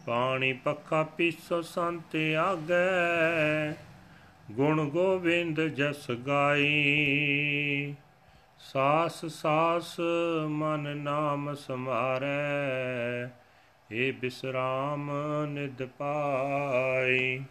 ਪਾਣੀ 0.05 0.53
ਪੱਖਾ 0.53 1.03
ਪੀਸੋ 1.03 1.61
ਸੰਤ 1.61 2.15
ਆਗੇ। 2.39 3.73
ਗੁਣ 4.51 4.89
ਗੋਬਿੰਦ 4.89 5.61
ਜਸ 5.61 6.11
ਗਾਈ। 6.11 7.95
ਸਾਸ 8.59 9.25
ਸਾਸ 9.25 9.99
ਮਨ 10.47 10.97
ਨਾਮ 10.97 11.53
ਸਮਾਰੈ। 11.53 13.29
ਏ 13.91 14.11
ਬਿਸਰਾਮ 14.11 15.11
ਨਿਦ 15.49 15.85
ਪਾਈ। 15.85 17.43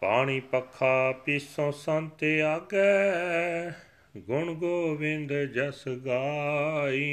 ਪਾਣੀ 0.00 0.40
ਪੱਖਾ 0.40 1.12
ਪੀਸੋ 1.12 1.70
ਸੰਤ 1.70 2.24
ਆਗੇ, 2.24 3.70
ਗੁਣ 4.16 4.54
ਗੋਬਿੰਦ 4.54 5.32
ਜਸ 5.32 5.88
ਗਾਈ। 5.88 7.06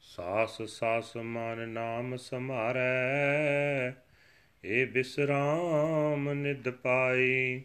ਸਾਸ 0.00 0.62
ਸਾਸ 0.62 1.16
ਮਨ 1.16 1.68
ਨਾਮ 1.68 2.16
ਸਮਾਰੈ, 2.16 3.92
ਏ 4.64 4.84
ਬਿਸਰਾਮ 4.84 6.32
ਨਿਦ 6.32 6.70
ਪਾਈ। 6.70 7.62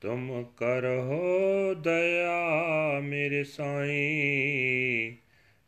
ਤੁਮ 0.00 0.44
ਕਰੋ 0.56 1.74
ਦਇਆ 1.74 3.00
ਮੇਰੇ 3.00 3.44
ਸਾਈਂ, 3.44 5.16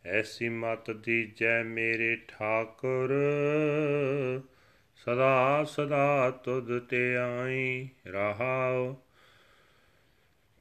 ਐਸੀ 0.08 0.48
ਮਤ 0.48 0.90
ਦੀਜੈ 0.90 1.62
ਮੇਰੇ 1.62 2.16
ਠਾਕੁਰ। 2.16 3.14
ਸਦਾ 5.04 5.64
ਸਦਾ 5.64 6.30
ਤੁਧ 6.30 6.78
ਤੇ 6.78 7.16
ਆਈ 7.16 7.88
ਰਹਾਉ। 8.06 8.96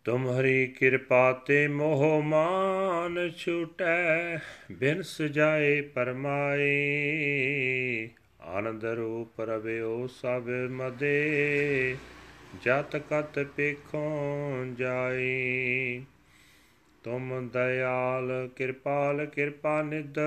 ਤੁਮਹਰੀ 0.03 0.67
ਕਿਰਪਾ 0.67 1.33
ਤੇ 1.33 1.67
ਮੋਹ 1.67 2.21
ਮਾਨ 2.21 3.31
ਛੁਟੈ 3.37 4.37
ਬਿਨ 4.71 5.01
ਸਜਾਏ 5.01 5.81
ਪਰਮਾਈ 5.81 6.67
ਆਨੰਦ 8.41 8.85
ਰੂਪ 8.85 9.41
ਰਵਿਓ 9.41 10.07
ਸਭ 10.07 10.49
ਮਦੇ, 10.69 11.95
ਜਤ 12.61 12.95
ਕਤ 12.95 13.39
ਪੇਖੋਂ 13.55 14.65
ਜਾਈ 14.65 16.05
ਤੁਮ 17.03 17.49
ਦਇਆਲ 17.49 18.49
ਕਿਰਪਾਲ 18.55 19.25
ਕਿਰਪਾ 19.25 19.81
ਨਿਦ 19.81 20.19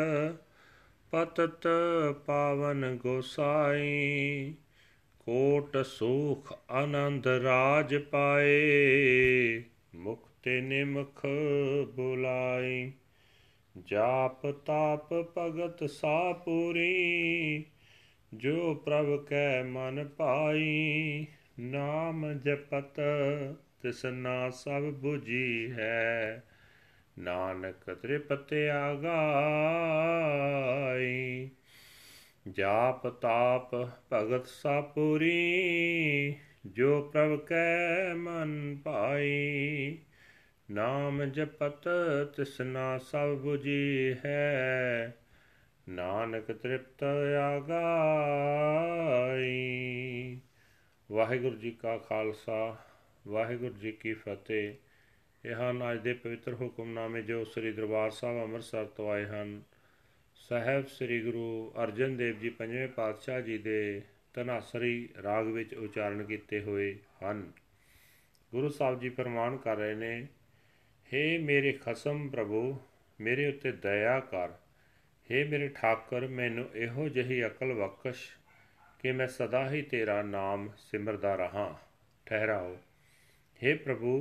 ਪਤਤ 1.10 1.68
ਪਾਵਨ 2.26 2.98
ਗੋਸਾਈ, 3.02 4.54
ਕੋਟ 5.18 5.76
ਸੁਖ 5.76 6.58
ਆਨੰਦ 6.70 7.26
ਰਾਜ 7.26 7.96
ਪਾਏ, 7.96 9.62
ਮੁਕਤੇ 9.94 10.60
ਨਿਮਖ 10.60 11.26
ਬੁਲਾਈ। 11.94 12.92
ਜਾਪ 13.86 14.46
ਤਾਪ 14.46 15.12
ਭਗਤ 15.38 15.90
ਸਾ 15.90 16.32
ਪੂਰੀ 16.32 17.64
ਜੋ 18.34 18.74
ਪ੍ਰਭ 18.74 19.24
ਕੈ 19.24 19.62
ਮਨ 19.62 20.08
ਪਾਈ। 20.08 21.26
ਨਾਮ 21.60 22.32
ਜਪਤ 22.32 23.00
ਤਿਸਨਾ 23.82 24.50
ਸਭ 24.50 24.82
부ਜੀ 25.06 25.70
ਹੈ 25.70 26.44
ਨਾਨਕ 27.20 27.94
ਤ੍ਰਿਪਤਿਆ 27.94 28.94
ਗਾਈ 28.94 31.50
ਜਾਪ 32.48 33.08
ਤਾਪ 33.08 33.88
ਭਗਤ 34.12 34.46
ਸਾਪੂਰੀ, 34.46 36.34
ਜੋ 36.66 37.02
ਪ੍ਰਭ 37.02 37.40
ਕੈ 37.40 38.14
ਮਨ 38.14 38.78
ਪਾਈ, 38.84 39.98
ਨਾਮ 40.70 41.24
ਜਪਤ 41.24 41.88
ਤਿਸਨਾ 42.36 42.98
ਸਭ 42.98 43.46
부ਜੀ 43.46 44.14
ਹੈ। 44.24 45.16
ਨਾਨਕ 45.88 46.52
ਤ੍ਰਿਪਤ 46.52 47.04
ਆਗਾਈ 47.40 50.40
ਵਾਹਿਗੁਰੂ 51.12 51.56
ਜੀ 51.56 51.70
ਕਾ 51.70 51.98
ਖਾਲਸਾ, 51.98 52.76
ਵਾਹਿਗੁਰੂ 53.28 53.74
ਜੀ 53.74 53.92
ਕੀ 53.92 54.14
ਫਤਿਹ। 54.14 54.74
ਇਹ 55.43 55.55
ਹਨ 55.55 55.81
ਅੱਜ 55.83 55.99
ਦੇ 55.99 56.13
ਪਵਿੱਤਰ 56.13 56.53
ਹੁਕਮਨਾਮੇ 56.53 57.21
ਜੋ 57.21 57.43
ਸ੍ਰੀ 57.45 57.71
ਦਰਬਾਰ 57.71 58.11
ਸਾਹਿਬ 58.11 58.43
ਅੰਮ੍ਰਿਤਸਰ 58.43 58.85
ਤੋਂ 58.95 59.09
ਆਏ 59.11 59.25
ਹਨ 59.25 59.61
ਸਹਿਬ 60.39 60.85
ਸ੍ਰੀ 60.87 61.21
ਗੁਰੂ 61.21 61.73
ਅਰਜਨ 61.83 62.15
ਦੇਵ 62.17 62.39
ਜੀ 62.39 62.49
ਪੰਜਵੇਂ 62.51 62.87
ਪਾਤਸ਼ਾਹ 62.87 63.41
ਜੀ 63.41 63.57
ਦੇ 63.57 64.01
ਤਨਾਸਰੀ 64.35 65.09
ਰਾਗ 65.23 65.47
ਵਿੱਚ 65.47 65.73
ਉਚਾਰਨ 65.75 66.23
ਕੀਤੇ 66.23 66.61
ਹੋਏ 66.61 66.93
ਹਨ 67.23 67.51
ਗੁਰੂ 68.51 68.69
ਸਾਹਿਬ 68.69 68.99
ਜੀ 68.99 69.09
ਫਰਮਾਨ 69.09 69.57
ਕਰ 69.57 69.77
ਰਹੇ 69.77 69.93
ਨੇ 69.95 70.27
हे 71.09 71.39
ਮੇਰੇ 71.41 71.71
ਖਸਮ 71.75 72.27
ਪ੍ਰਭੂ 72.29 72.61
ਮੇਰੇ 73.19 73.47
ਉੱਤੇ 73.47 73.71
ਦਇਆ 73.83 74.19
ਕਰ 74.31 74.51
हे 75.29 75.47
ਮੇਰੇ 75.49 75.67
ਠਾਕਰ 75.75 76.27
ਮੈਨੂੰ 76.29 76.65
ਇਹੋ 76.75 77.07
ਜਿਹੀ 77.09 77.45
ਅਕਲ 77.45 77.73
ਬਖਸ਼ 77.73 78.29
ਕਿ 78.99 79.11
ਮੈਂ 79.11 79.27
ਸਦਾ 79.29 79.69
ਹੀ 79.69 79.81
ਤੇਰਾ 79.81 80.21
ਨਾਮ 80.23 80.69
ਸਿਮਰਦਾ 80.79 81.35
ਰਹਾ 81.35 81.67
ਠਹਿਰਾਓ 82.27 82.75
हे 83.59 83.77
ਪ੍ਰਭੂ 83.77 84.17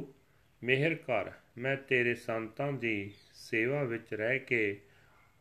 ਮਿਹਰ 0.64 0.96
ਕਰ, 0.96 1.32
ਮੈਂ 1.58 1.76
ਤੇਰੇ 1.78 2.16
ਸੰਤਾਂ 2.16 2.72
ਦੀ 2.72 3.12
ਸੇਵਾ 3.34 3.84
ਵਿੱਚ 3.84 4.14
ਰਹਿ 4.14 4.40
ਕੇ 4.40 4.82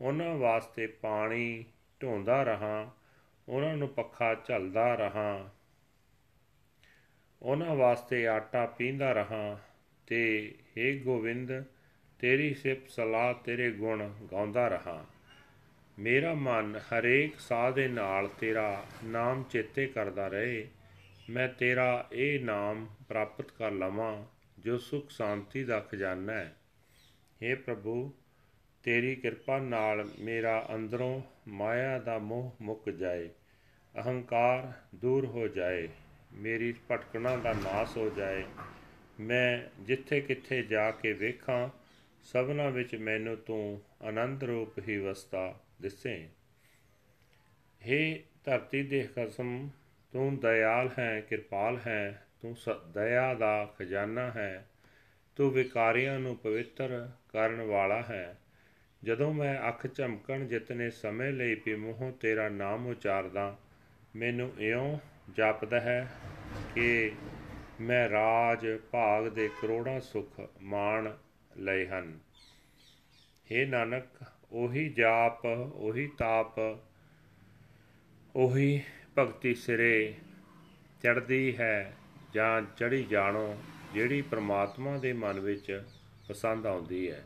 ਉਹਨਾਂ 0.00 0.34
ਵਾਸਤੇ 0.34 0.86
ਪਾਣੀ 0.86 1.64
ਢੋਂਦਾ 2.02 2.42
ਰਹਾ, 2.42 2.90
ਉਹਨਾਂ 3.48 3.76
ਨੂੰ 3.76 3.88
ਪੱਖਾ 3.88 4.34
ਝਲਦਾ 4.34 4.94
ਰਹਾ, 4.94 5.50
ਉਹਨਾਂ 7.42 7.74
ਵਾਸਤੇ 7.76 8.26
ਆਟਾ 8.28 8.66
ਪੀਂਦਾ 8.66 9.12
ਰਹਾ 9.12 9.58
ਤੇ 10.06 10.54
हे 10.70 11.04
ਗੋਵਿੰਦ, 11.04 11.64
ਤੇਰੀ 12.18 12.54
ਸਿਫਤ 12.54 12.90
ਸਲਾਹ 12.90 13.34
ਤੇਰੇ 13.34 13.70
ਗੁਣ 13.70 14.08
ਗਾਉਂਦਾ 14.32 14.68
ਰਹਾ। 14.68 15.04
ਮੇਰਾ 15.98 16.34
ਮਨ 16.34 16.80
ਹਰੇਕ 16.88 17.38
ਸਾਹ 17.40 17.70
ਦੇ 17.72 17.88
ਨਾਲ 17.88 18.28
ਤੇਰਾ 18.28 18.84
ਨਾਮ 19.04 19.42
ਚੇਤੇ 19.42 19.86
ਕਰਦਾ 19.86 20.28
ਰਹੇ, 20.28 20.66
ਮੈਂ 21.30 21.48
ਤੇਰਾ 21.48 22.08
ਇਹ 22.12 22.40
ਨਾਮ 22.40 22.86
ਪ੍ਰਾਪਤ 23.08 23.50
ਕਰ 23.50 23.70
ਲਵਾਂ। 23.70 24.24
ਜੋ 24.58 24.78
ਸੁਖ 24.78 25.10
ਸ਼ਾਂਤੀ 25.10 25.64
ਦਾ 25.64 25.80
ਖਜ਼ਾਨਾ 25.80 26.32
ਹੈ। 26.32 26.56
हे 27.42 27.58
ਪ੍ਰਭੂ, 27.62 28.14
ਤੇਰੀ 28.82 29.16
ਕਿਰਪਾ 29.16 29.58
ਨਾਲ 29.58 30.08
ਮੇਰਾ 30.18 30.68
ਅੰਦਰੋਂ 30.74 31.22
ਮਾਇਆ 31.48 31.98
ਦਾ 31.98 32.18
ਮੋਹ 32.18 32.56
ਮੁੱਕ 32.60 32.90
ਜਾਏ, 32.90 33.30
ਅਹੰਕਾਰ 33.98 34.72
ਦੂਰ 34.94 35.26
ਹੋ 35.26 35.48
ਜਾਏ, 35.48 35.88
ਮੇਰੀ 36.32 36.74
ਭਟਕਣਾ 36.90 37.36
ਦਾ 37.36 37.52
ਨਾਸ 37.52 37.96
ਹੋ 37.96 38.10
ਜਾਏ। 38.10 38.44
ਮੈਂ 39.20 39.82
ਜਿੱਥੇ 39.82 40.20
ਕਿੱਥੇ 40.20 40.62
ਜਾ 40.62 40.90
ਕੇ 40.90 41.12
ਵੇਖਾਂ, 41.12 41.68
ਸਭਨਾ 42.24 42.68
ਵਿੱਚ 42.68 42.96
ਮੈਨੂੰ 42.96 43.36
ਤੂੰ 43.36 43.82
ਆਨੰਦ 44.02 44.44
ਰੂਪ 44.44 44.78
ਹੀ 44.88 44.98
ਵਸਦਾ 44.98 45.60
ਦਿਸੇ। 45.82 46.28
हे 47.82 48.18
ਧਰਤੀ 48.44 48.82
ਦੇ 48.82 49.08
ਖਸਮ 49.16 49.70
ਤੂੰ 50.12 50.36
ਦਇਆਲ 50.36 50.90
ਹੈ, 50.98 51.20
ਕਿਰਪਾਲ 51.20 51.78
ਹੈ 51.86 52.27
ਤੂੰ 52.42 52.56
ਦਇਆ 52.92 53.34
ਦਾ 53.34 53.74
ਖਜ਼ਾਨਾ 53.78 54.30
ਹੈ, 54.30 54.66
ਤੂੰ 55.36 55.50
ਵਿਕਾਰੀਆਂ 55.50 56.18
ਨੂੰ 56.18 56.36
ਪਵਿੱਤਰ 56.36 57.10
ਕਰਨ 57.28 57.60
ਵਾਲਾ 57.60 58.02
ਹੈ। 58.02 58.38
ਜਦੋਂ 59.04 59.34
ਮੈਂ 59.34 59.68
ਅੱਖ 59.68 59.94
ਝਮਕਣ 59.94 60.46
ਜਿਤਨੇ 60.46 60.90
ਸਮੇਂ 60.90 61.32
ਲਈ 61.32 61.54
ਵੀ 61.54 61.74
ਮੂੰਹੋਂ 61.74 62.12
ਤੇਰਾ 62.12 62.48
ਨਾਮ 62.48 62.86
ਉਚਾਰਦਾ, 62.86 63.58
ਮੈਨੂੰ 64.16 64.52
ਇਉਂ 64.58 64.98
ਜਾਪਦਾ 65.36 65.80
ਹੈ 65.80 66.08
ਕਿ 66.74 67.12
ਮੈਂ 67.80 68.08
ਰਾਜ 68.08 68.66
ਭਾਗ 68.90 69.28
ਦੇ 69.28 69.50
ਕਰੋੜਾਂ 69.62 70.00
ਸੁਖ 70.00 70.40
ਮਾਣ 70.60 71.16
ਲਏ 71.56 71.86
ਹਨ। 71.86 72.18
हे 73.52 73.68
ਨਾਨਕ, 73.68 74.04
ਉਹੀ 74.52 74.88
ਜਾਪ, 74.88 75.44
ਉਹੀ 75.74 76.06
ਤਾਪ, 76.06 76.58
ਉਹੀ 78.36 78.82
ਭਗਤੀ 79.18 79.54
ਸਿਰੇ 79.54 80.14
ਚੜਦੀ 81.02 81.56
ਹੈ। 81.56 81.94
ਜਾਂ 82.34 82.62
ਚੜੀ 82.76 83.02
ਜਾਣੋ 83.04 83.56
ਜਿਹੜੀ 83.94 84.22
ਪ੍ਰਮਾਤਮਾ 84.22 84.96
ਦੇ 84.98 85.12
ਮਨ 85.12 85.40
ਵਿੱਚ 85.40 85.82
ਪਸੰਦ 86.28 86.66
ਆਉਂਦੀ 86.66 87.10
ਹੈ 87.10 87.22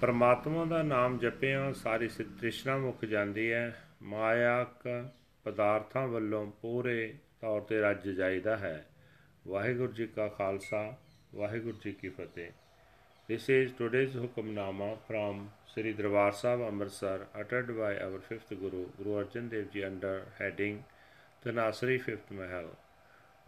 ਪ੍ਰਮਾਤਮਾ 0.00 0.64
ਦਾ 0.64 0.82
ਨਾਮ 0.82 1.18
ਜਪਿਆਂ 1.18 1.72
ਸਾਰੀ 1.72 2.08
ਤ੍ਰਿਸ਼ਨਾ 2.08 2.76
ਮੁੱਕ 2.76 3.04
ਜਾਂਦੀ 3.04 3.50
ਹੈ 3.52 3.82
ਮਾਇਆਕ 4.02 4.88
ਪਦਾਰਥਾਂ 5.44 6.06
ਵੱਲੋਂ 6.08 6.46
ਪੂਰੇ 6.62 7.14
ਤੌਰ 7.40 7.60
ਤੇ 7.60 7.80
ਰੱਜ 7.80 8.08
ਜਾਈਦਾ 8.08 8.56
ਹੈ 8.56 8.86
ਵਾਹਿਗੁਰੂ 9.46 9.92
ਜੀ 9.92 10.06
ਕਾ 10.06 10.28
ਖਾਲਸਾ 10.28 10.96
ਵਾਹਿਗੁਰੂ 11.34 11.78
ਜੀ 11.84 11.92
ਕੀ 11.92 12.08
ਫਤਿਹ 12.08 12.50
This 13.28 13.48
is 13.48 13.72
today's 13.72 14.12
Hukamnama 14.14 14.98
from 15.08 15.50
Sri 15.66 15.92
Darbar 15.94 16.32
Sahib 16.32 16.60
Amritsar 16.60 17.26
uttered 17.34 17.76
by 17.76 17.98
our 17.98 18.20
fifth 18.20 18.50
Guru, 18.50 18.86
Guru 18.96 19.14
Arjan 19.20 19.50
Dev 19.50 19.72
Ji 19.72 19.82
under 19.84 20.28
heading 20.38 20.84
Tanasri 21.44 22.00
Fifth 22.00 22.30
Mahal. 22.30 22.64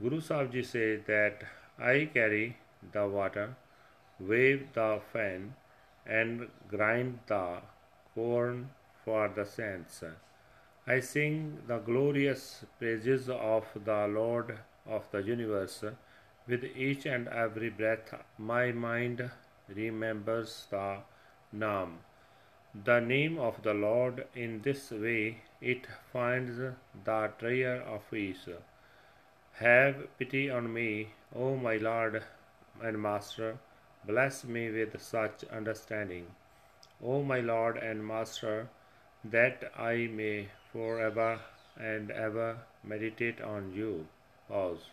Guru 0.01 0.21
Sahib 0.21 0.53
Ji 0.53 0.63
said 0.63 1.07
that 1.07 1.43
I 1.79 2.11
carry 2.13 2.57
the 2.93 3.07
water, 3.09 3.57
wave 4.21 4.73
the 4.73 5.01
fan, 5.13 5.55
and 6.07 6.49
grind 6.69 7.19
the 7.27 7.59
corn 8.15 8.71
for 9.05 9.29
the 9.29 9.45
saints. 9.45 10.05
I 10.87 11.01
sing 11.01 11.59
the 11.67 11.79
glorious 11.79 12.65
praises 12.79 13.29
of 13.29 13.67
the 13.85 14.07
Lord 14.07 14.59
of 14.87 15.11
the 15.11 15.23
universe. 15.23 15.85
With 16.47 16.65
each 16.65 17.05
and 17.05 17.29
every 17.29 17.69
breath, 17.69 18.15
my 18.39 18.73
mind 18.73 19.31
remembers 19.69 20.67
the 20.71 20.99
name. 21.53 21.99
The 22.85 23.01
name 23.01 23.39
of 23.39 23.63
the 23.63 23.75
Lord 23.75 24.27
in 24.35 24.63
this 24.63 24.91
way 24.91 25.43
it 25.61 25.87
finds 26.13 26.57
the 26.57 27.33
treasure 27.39 27.83
of 27.87 28.11
peace. 28.11 28.49
Have 29.55 30.17
pity 30.19 30.49
on 30.51 30.73
me, 30.73 31.09
O 31.35 31.57
my 31.57 31.77
Lord 31.77 32.23
and 32.83 33.03
Master. 33.03 33.59
Bless 34.07 34.45
me 34.45 34.71
with 34.71 35.01
such 35.03 35.45
understanding, 35.45 36.27
O 37.03 37.23
my 37.23 37.41
Lord 37.41 37.77
and 37.77 38.07
Master, 38.07 38.69
that 39.25 39.73
I 39.77 40.09
may 40.13 40.49
forever 40.73 41.41
and 41.77 42.11
ever 42.11 42.59
meditate 42.85 43.41
on 43.41 43.73
you. 43.73 44.07
Pause. 44.49 44.91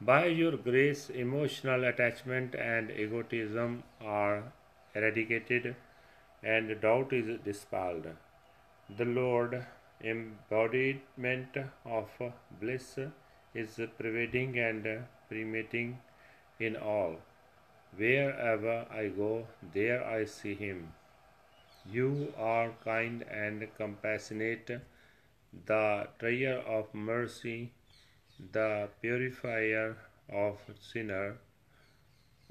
By 0.00 0.26
your 0.26 0.56
grace, 0.56 1.10
emotional 1.10 1.84
attachment 1.84 2.54
and 2.54 2.90
egotism 2.90 3.82
are 4.00 4.52
eradicated 4.94 5.74
and 6.42 6.80
doubt 6.80 7.12
is 7.12 7.40
dispelled. 7.44 8.06
The 8.96 9.04
Lord, 9.04 9.66
embodiment 10.02 11.56
of 11.84 12.08
bliss, 12.60 12.98
is 13.54 13.80
pervading 13.98 14.58
and 14.58 14.86
permeating 15.28 15.98
in 16.60 16.76
all. 16.76 17.16
Wherever 17.96 18.86
I 18.90 19.08
go, 19.08 19.46
there 19.74 20.04
I 20.04 20.24
see 20.24 20.54
Him. 20.54 20.92
You 21.90 22.32
are 22.36 22.72
kind 22.84 23.22
and 23.22 23.66
compassionate, 23.76 24.80
the 25.66 26.08
treasure 26.18 26.58
of 26.66 26.94
mercy, 26.94 27.72
the 28.52 28.88
purifier 29.00 29.96
of 30.28 30.58
sinner, 30.80 31.38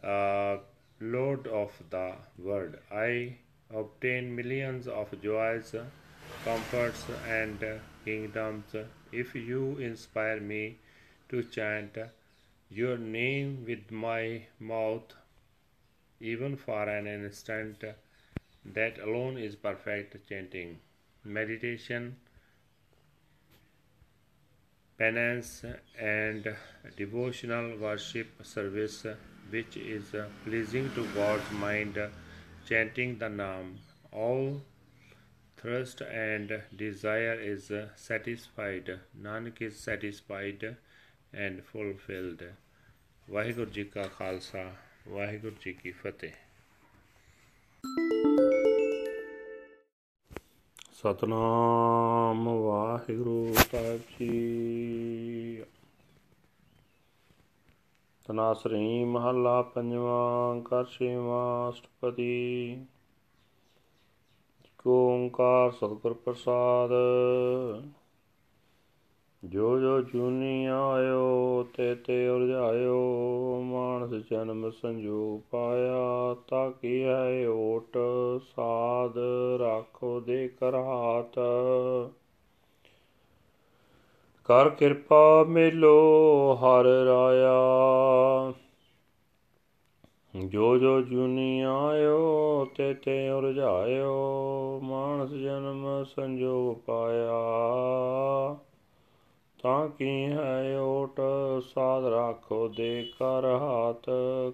uh, 0.04 0.58
Lord 1.00 1.48
of 1.48 1.72
the 1.90 2.16
world. 2.38 2.78
I 2.92 3.38
obtain 3.70 4.36
millions 4.36 4.88
of 4.88 5.22
joys, 5.22 5.76
comforts, 6.48 7.04
and 7.28 7.62
uh, 7.62 7.74
kingdoms 8.06 8.74
if 9.12 9.36
you 9.36 9.78
inspire 9.80 10.40
me 10.40 10.78
to 11.28 11.44
chant 11.44 11.98
your 12.70 12.98
name 12.98 13.66
with 13.68 13.92
my 13.92 14.44
mouth, 14.60 15.14
even 16.22 16.56
for 16.56 16.84
an 16.84 17.08
instant. 17.08 17.84
That 18.78 19.00
alone 19.00 19.38
is 19.38 19.56
perfect 19.56 20.16
chanting. 20.30 20.80
Meditation, 21.26 22.16
penance, 24.98 25.66
and 26.00 26.48
devotional 26.96 27.78
worship 27.78 28.28
service, 28.44 29.06
which 29.50 29.76
is 29.76 30.16
pleasing 30.46 30.90
to 30.96 31.06
God's 31.14 31.52
mind, 31.52 32.00
chanting 32.70 33.18
the 33.18 33.30
name. 33.30 33.80
All 34.12 34.62
thirst 35.57 36.01
and 36.01 36.62
desire 36.75 37.36
is 37.36 37.71
satisfied. 37.98 39.00
Nanak 39.19 39.62
is 39.62 39.80
satisfied 39.80 40.65
and 41.33 41.63
fulfilled. 41.65 42.44
Waheguru 43.27 43.71
ji 43.71 43.83
ਕਾ 43.83 44.04
ਖਾਲਸਾ 44.07 44.63
ਵਾਹਿਗੁਰੂ 45.07 45.56
ਜੀ 45.63 45.74
ਕੀ 45.74 45.92
ਫਤਿਹ 45.94 46.31
ਸਤਨਾਮ 50.94 52.48
ਵਾਹਿਗੁਰੂ 52.50 53.54
ਸਾਹਿਬ 53.54 54.01
ਜੀ 54.19 55.63
ਤਨਾਸਰੀ 58.25 59.04
ਮਹੱਲਾ 59.06 59.62
ਪੰਜਵਾਂ 59.75 60.62
ਕਰ 60.62 60.86
ਛੇਵਾਂ 60.92 61.69
ਅਸ਼ਟਪਦੀ 61.69 62.86
ਓੰਕਾਰ 64.89 65.72
ਸਤਿਗੁਰ 65.72 66.13
ਪ੍ਰਸਾਦ। 66.13 66.89
ਜੋ 69.44 69.80
ਜੋ 69.80 70.01
ਚੂਨੀ 70.01 70.66
ਆਇਓ, 70.66 71.68
ਤੇ 71.74 71.95
ਤੇ 71.95 72.30
ਉਰਝਾਇਓ 72.30 73.62
ਮਾਨਸ 73.62 74.30
ਜਨਮ 74.30 74.72
ਸੰਜੋਗ 74.72 75.42
ਪਾਇਆ, 75.51 76.36
ਤਾਂ 76.48 76.72
ਕੀ 76.72 77.04
ਹੈ 77.04 77.50
ਓਟ 77.50 77.98
ਸਾਧ 78.56 79.18
ਰੱਖੋ 79.62 80.19
ਦੇ 80.19 80.48
ਕਰ 80.48 80.75
ਹਾਥ। 80.75 81.40
ਕਰ 84.45 84.69
ਕਿਰਪਾ 84.69 85.44
ਮੇਲੋ 85.44 85.98
ਹਰ 86.56 86.86
ਰਾਇਆ। 86.86 87.56
ਜੋ 90.45 90.78
ਜੋ 90.78 91.01
ਜੁਨੀ 91.01 91.62
ਆਇਓ, 91.62 92.68
ਤੇ 92.75 92.94
ਤੇ 92.94 93.30
ਉਰਝਾਇਓ 93.30 94.80
ਮਾਨਸ 94.84 95.30
ਜਨਮ 95.30 96.04
ਸੰਜੋਗ 96.04 96.78
ਪਾਇਆ। 96.86 97.31
ਤਾਂ 99.63 99.89
ਕੀ 99.89 100.25
ਹੈ 100.25 100.80
ਓਟ, 100.80 101.22
ਸਾਧ 101.62 102.06
ਰਾਖੋ 102.06 102.68
ਦੇ 102.68 103.12
ਕਰ 103.19 103.45
ਹਾਥ, 103.45 104.10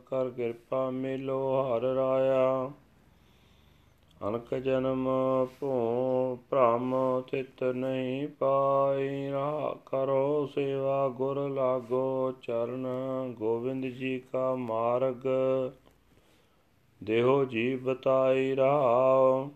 ਕਰ 0.05 0.29
ਕਿਰਪਾ 0.29 0.89
ਮਿਲੋ 0.89 1.63
ਹਰ 1.63 1.81
ਰਾਇਆ। 1.81 2.71
ਅਨਕ 4.33 4.53
ਜਨਮ 4.55 5.07
ਭੂ, 5.59 5.69
ਭ੍ਰਮ 6.49 6.95
ਤਿਤ 7.31 7.63
ਨਹੀਂ 7.63 8.27
ਪਾਈ। 8.27 9.29
ਰਾ 9.31 9.75
ਕਰੋ 9.85 10.45
ਸੇਵਾ, 10.45 11.07
ਗੁਰ 11.07 11.49
ਲਾਗੋ 11.49 12.31
ਚਰਨ। 12.41 12.87
ਗੋਬਿੰਦ 13.37 13.85
ਜੀ 13.85 14.19
ਕਾ 14.19 14.55
ਮਾਰਗ, 14.55 15.27
ਦੇਹੋ 17.03 17.45
ਜੀ 17.45 17.75
ਬਤਾਈ 17.75 18.55
ਰਹਾਓ 18.55 19.49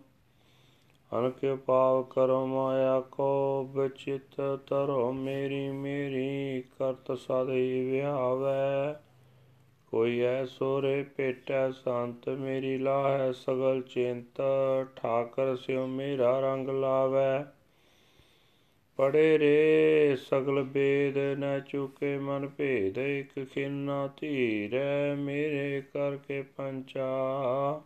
ਅਨਕ 1.12 1.56
ਪਾਵ 1.66 2.02
ਕਰੋ 2.02 2.46
ਮਾਇਆ 2.46 3.00
ਕੋ, 3.00 3.64
ਬਚਿਤ 3.74 4.40
ਤਰੋ 4.66 5.12
ਮੇਰੀ 5.12 5.68
ਮੇਰੀ 5.68 6.62
ਕਰਤ 6.78 7.12
ਸਦਈ 7.18 7.90
ਵਿਹਾਵੈ 7.90 9.00
ਕੋਈ 9.92 10.20
ਐਸੋ 10.20 10.82
ਰੇ 10.82 11.02
ਪੇਟੈ 11.02 11.70
ਸੰਤ, 11.70 12.28
ਮੇਰੀ 12.28 12.78
ਲਾਹੈ 12.78 13.32
ਸਗਲ 13.32 13.82
ਚਿੰਤ, 13.82 14.40
ਠਾਕਰ 14.96 15.56
ਸਿਉ 15.56 15.86
ਮੇਰਾ 15.86 16.40
ਰੰਗ 16.40 16.68
ਲਾਵੈ। 16.68 17.44
ਪੜੇ 18.96 19.38
ਰੇ 19.38 20.16
ਸਗਲ 20.16 20.62
ਬੇਦ, 20.62 21.18
ਨ 21.38 21.60
ਚੁਕੇ 21.60 22.18
ਮਨ 22.18 22.48
ਭੇਦ, 22.48 22.98
ਇਕ 22.98 23.48
ਖਿੰਨਾ 23.50 24.10
ਧੀਰੈ 24.20 25.14
ਮੇਰੇ 25.14 25.82
ਕਰਕੇ 25.92 26.42
ਪੰਚਾ। 26.42 27.82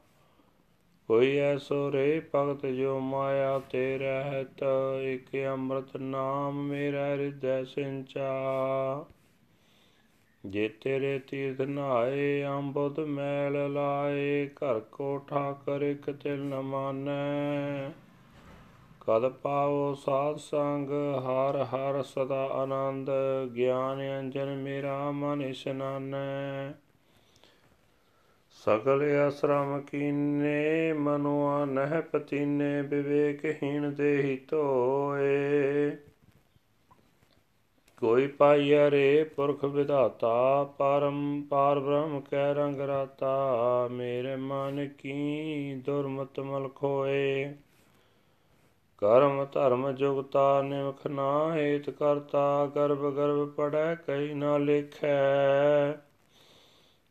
ਕੋਈ 1.09 1.37
ਐਸੋ 1.39 1.93
ਰੇ 1.93 2.23
ਭਗਤ 2.35 2.67
ਜੋ 2.67 3.01
ਮਾਇਆ 3.01 3.59
ਤੇ 3.59 3.99
ਰਹਿਤ, 3.99 4.65
ਇਕ 5.05 5.47
ਅੰਮ੍ਰਿਤ 5.47 5.97
ਨਾਮ 5.97 6.63
ਮੇਰਾ 6.63 7.07
ਹਿਰਦੈ 7.07 7.65
ਸਿੰਚਾ। 7.65 9.05
ਜੇ 10.47 10.69
ਤੇਰੇ 10.69 11.19
ਤੀਰਥ 11.19 11.61
ਨਾਏ 11.61 12.45
ਅੰਬੁਦ 12.45 13.01
ਮੈਲ 13.01 13.73
ਲਾਏ, 13.73 14.47
ਘਰ 14.47 14.81
ਕੋ 14.81 15.19
ਠਾਕਰ 15.19 15.83
ਇਕ 15.83 16.11
ਤਿਲ 16.11 16.45
ਨ 16.45 16.61
ਮਾਨੈ। 16.61 17.91
ਕਦ 19.01 19.29
ਪਾਓ 19.29 19.95
ਸਾਧ 19.95 20.37
ਸੰਗ, 20.37 20.91
ਹਰ 21.19 21.57
ਹਰ 21.57 22.03
ਸਦਾ 22.03 22.45
ਆਨੰਦ, 22.45 23.11
ਗਿਆਨ 23.57 24.21
ਅੰਜਨ 24.21 24.57
ਮੇਰਾ 24.57 25.11
ਮਨ 25.11 25.43
ਇਸਨਾਨੈ। 25.43 26.73
ਸਗਲ 28.51 29.29
ਅਸਰਮ 29.29 29.81
ਕੀਨੇ, 29.81 30.93
ਮਨੁਆ 30.93 31.65
ਨਹਿ 31.65 32.03
ਪਤੀਨੇ, 32.03 32.83
ਵਿਵੇਕਹੀਣ 32.83 33.91
ਦੇਹੀ 33.91 34.37
ਧੋਏ। 34.49 35.91
ਕੋਈ 38.03 38.27
ਪਾਈਆ 38.27 38.91
ਰੇ 38.91 39.25
ਪੁਰਖ 39.25 39.65
ਵਿਧਾਤਾ 39.65 40.65
ਪਰਮ 40.79 41.43
ਪਾਰ 41.51 41.81
ਬ੍ਰਹਮ 41.81 42.21
ਕੈ 42.21 42.55
ਰੰਗ 42.55 42.81
ਰਾਤਾ, 42.81 43.89
ਮੇਰੇ 43.93 44.37
ਮਨ 44.37 44.89
ਕੀ 44.89 45.75
ਦੁਰਮਤ 45.75 46.41
ਮਲ 46.41 46.69
ਖੋਏ 46.69 47.55
ਕਰਮ 48.99 49.47
ਧਰਮ 49.53 49.93
ਜੁਗਤਾ 49.93 50.63
ਨਿਮਖ 50.63 51.07
ਨਾ 51.07 51.55
ਹੇਤ 51.55 51.91
ਕਰਤਾ, 51.91 52.67
ਗਰਭ 52.67 53.15
ਗਰਭ 53.15 53.49
ਪੜੈ 53.49 53.95
ਕਈ 53.95 54.35
ਨਾ 54.35 54.59
ਲਿਖੈ। 54.59 55.93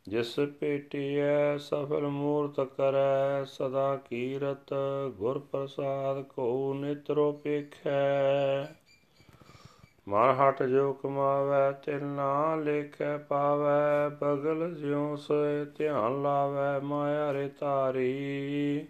ਜਿਸ 0.07 0.39
ਭੇਟਿਐ 0.39 1.57
ਸਫਲ 1.57 2.07
ਮੂਰਤ 2.07 2.59
ਕਰੈ, 2.59 3.43
ਸਦਾ 3.43 3.95
ਕੀਰਤ 3.95 4.73
ਗੁਰ 5.17 5.39
ਪ੍ਰਸਾਦ 5.39 6.21
ਕੋ 6.21 6.73
ਨਿਤਰੋ 6.73 7.31
ਪੇਖੈ। 7.31 8.80
ਮਨ 10.07 10.29
ਹਟ 10.29 10.63
ਜੋ 10.63 10.93
ਕਮਾਵੈ, 10.93 11.71
ਤਿਲ 11.71 12.03
ਨਾ 12.03 12.55
ਲੇਖੈ 12.55 13.17
ਪਾਵੈ, 13.17 14.09
ਬਗਲ 14.09 14.75
ਜਿਉ 14.75 15.15
ਸੋਏ 15.15 15.65
ਧਿਆਨ 15.65 16.21
ਲਾਵੈ, 16.21 16.79
ਮਾਇਆ 16.79 17.33
ਰੇ 17.33 17.47
ਤਾਰੀ 17.47 18.87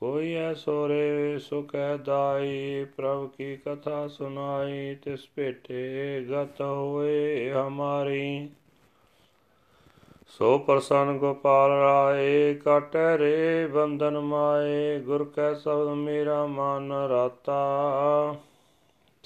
ਕੋਈ 0.00 0.34
ਐਸੋ 0.34 0.88
ਰੇ 0.88 1.38
ਸੋ 1.38 1.62
ਕਹਿ 1.62 1.98
ਦਾਈ, 1.98 2.84
ਪ੍ਰਭ 2.96 3.28
ਕੀ 3.28 3.56
ਕਥਾ 3.56 4.08
ਸੁਨਾਈ, 4.08 4.94
ਤਿਸ 4.94 5.28
ਭੇਟੇ 5.36 6.26
ਗਤ 6.30 6.60
ਹੋਏ 6.60 7.52
ਹਮਾਰੀ। 7.52 8.48
ਸੋ 10.28 10.58
ਪ੍ਰਸੰਨ 10.58 11.18
ਗੋਪਾਲ 11.18 11.70
ਰਾਏ, 11.70 12.54
ਕਾਟੈ 12.54 13.18
ਰੇ 13.18 13.66
ਬੰਧਨ 13.66 14.18
ਮਾਏ, 14.18 15.00
ਗੁਰ 15.00 15.24
ਕੈ 15.24 15.54
ਸਬਦ 15.54 15.88
ਮੇਰਾ 15.88 16.46
ਮਨ 16.46 16.92
ਰਾਤਾ। 16.92 17.60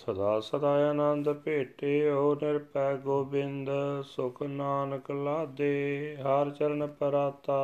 ਸਦਾ 0.07 0.41
ਸਦਾ 0.41 0.69
ਆਨੰਦ 0.91 1.33
ਭੇਟਿਓ 1.33 2.35
ਨਿਰਪੈ 2.35 2.95
ਗੋਬਿੰਦ, 2.97 3.71
ਸੁਖ 4.03 4.43
ਨਾਨਕ 4.43 5.11
ਲਾਦੇ, 5.11 6.17
ਹਰ 6.17 6.51
ਚਰਨ 6.51 6.87
ਪਰਾਤਾ। 6.87 7.57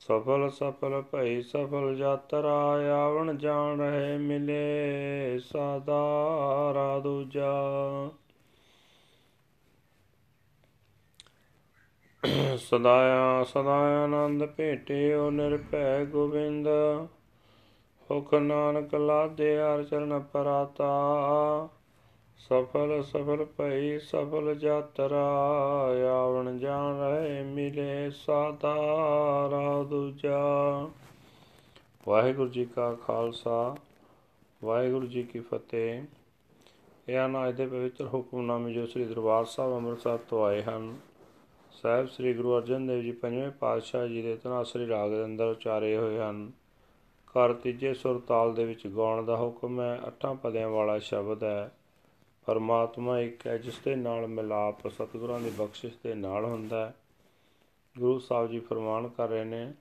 ਸਫਲ 0.00 0.50
ਸਫਲ 0.50 1.02
ਭਈ 1.02 1.42
ਸਫਲ 1.42 1.96
ਯਾਤਰਾ, 1.98 2.56
ਆਵਣ 2.96 3.36
ਜਾਣ 3.36 3.80
ਰਹੇ 3.80 4.16
ਮਿਲੇ 4.18 5.38
ਸਦਾ 5.38 6.72
ਰਾ 6.74 6.98
ਦੂਜਾ 6.98 7.52
ਸਦਾਇਆ 12.58 13.44
ਸਦਾ 13.44 13.76
ਆਨੰਦ 14.04 14.46
ਭੇਟਿਓ 14.46 15.30
ਨਿਰਭੈ 15.30 16.04
ਗੋਬਿੰਦ 16.04 16.68
ਹੁਖ 18.10 18.34
ਨਾਨਕ 18.34 18.94
ਲਾਦੇ 18.94 19.58
ਹਰ 19.58 19.84
ਚਰਨ 19.84 20.20
ਪਰਾਤਾ। 20.20 20.88
ਸਫਲ 22.38 23.02
ਸਫਲ 23.02 23.46
ਭਈ 23.58 23.98
ਸਫਲ 23.98 24.56
ਯਾਤਰਾ, 24.60 25.26
ਆਵਣ 26.12 26.58
ਜਾਣ 26.58 26.98
ਰਹੇ 27.00 27.42
ਮਿਲੇ 27.42 28.10
ਸਾਦਾ 28.10 28.74
ਰਾ 29.50 29.82
ਦੂਜਾ। 29.82 30.38
ਵਾਹਿਗੁਰੂ 32.08 32.48
ਜੀ 32.48 32.64
ਕਾ 32.64 32.94
ਖਾਲਸਾ, 32.94 33.76
ਵਾਹਿਗੁਰੂ 34.64 35.06
ਜੀ 35.06 35.22
ਕੀ 35.22 35.40
ਫਤਿਹ। 35.40 36.02
ਇਹ 37.08 37.26
ਹਨ 37.26 37.48
ਅੱਜ 37.48 37.56
ਦੇ 37.56 37.66
ਪਵਿੱਤਰ 37.66 38.06
ਹੁਕਮਨਾਮੇ 38.06 38.72
ਜੋ 38.72 38.86
ਸ੍ਰੀ 38.86 39.04
ਦਰਬਾਰ 39.04 39.44
ਸਾਹਿਬ 39.44 39.72
ਅੰਮ੍ਰਿਤਸਰ 39.74 40.16
ਤੋਂ 40.16 40.46
ਆਏ 40.46 40.62
ਹਨ, 40.62 40.96
ਸਾਹਿਬ 41.70 42.08
ਸ੍ਰੀ 42.08 42.34
ਗੁਰੂ 42.34 42.56
ਅਰਜਨ 42.56 42.86
ਦੇਵ 42.86 43.02
ਜੀ 43.02 43.12
ਪੰਜਵੇਂ 43.12 43.50
ਪਾਤਸ਼ਾਹ 43.50 44.06
ਜੀ 44.06 44.22
ਦੇ 44.22 44.36
ਤਨਾਸਰੀ 44.36 44.88
ਰਾਗ 44.88 45.10
ਦੇ 45.10 45.24
ਅੰਦਰ 45.24 45.44
ਉਚਾਰੇ 45.44 45.96
ਹੋਏ 45.96 46.18
ਹਨ। 46.18 46.59
ਘਰ 47.30 47.52
ਤੀਜੇ 47.52 47.94
ਸੁਰ 47.94 48.20
ਤਾਲ 48.20 48.54
ਦੇ 48.54 48.64
ਵਿੱਚ 48.64 48.86
ਗਾਉਣ 48.86 49.24
ਦਾ 49.24 49.36
ਹੁਕਮ 49.36 49.80
ਹੈ, 49.80 50.00
ਅੱਠਾਂ 50.06 50.34
ਪਦਿਆਂ 50.34 50.68
ਵਾਲਾ 50.68 50.98
ਸ਼ਬਦ 50.98 51.44
ਹੈ। 51.44 51.72
ਪਰਮਾਤਮਾ 52.46 53.20
ਇੱਕ 53.20 53.46
ਹੈ, 53.46 53.58
ਜਿਸ 53.58 53.78
ਦੇ 53.84 53.96
ਨਾਲ 53.96 54.26
ਮਿਲਾਪ 54.26 54.88
ਸਤਿਗੁਰਾਂ 54.88 55.40
ਦੀ 55.40 55.50
ਬਖਸ਼ਿਸ਼ 55.58 55.94
ਦੇ 56.04 56.14
ਨਾਲ 56.14 56.44
ਹੁੰਦਾ 56.44 56.86
ਹੈ। 56.86 56.94
ਗੁਰੂ 57.98 58.18
ਸਾਹਿਬ 58.18 58.50
ਜੀ 58.50 58.60
ਫਰਮਾਨ 58.60 59.08
ਕਰ 59.08 59.28
ਰਹੇ 59.28 59.44
ਨੇ 59.44 59.72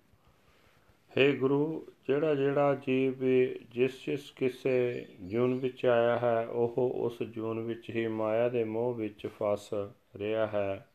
हे 1.18 1.36
ਗੁਰੂ, 1.36 1.86
ਜਿਹੜਾ 2.08 2.36
ਜਿਹੜਾ 2.36 2.76
ਜੀਵ 2.76 3.14
ਜਿਸ 3.72 4.06
ਜਿਸ 4.06 4.32
ਕਿਸੇ 4.32 5.06
ਜੂਨ 5.22 5.54
ਵਿੱਚ 5.54 5.86
ਆਇਆ 5.86 6.20
ਹੈ, 6.20 6.48
ਉਹ 6.48 6.92
ਉਸ 6.96 7.24
ਜੂਨ 7.24 7.60
ਵਿੱਚ 7.60 7.90
ਹੀ 7.90 8.08
ਮਾਇਆ 8.08 8.50
ਦੇ 8.50 8.64
ਮੋਹ 8.64 8.94
ਵਿੱਚ 8.94 9.28
ਫਸ 9.28 9.70
ਰਿਹਾ 10.16 10.48
ਹੈ। 10.48 10.89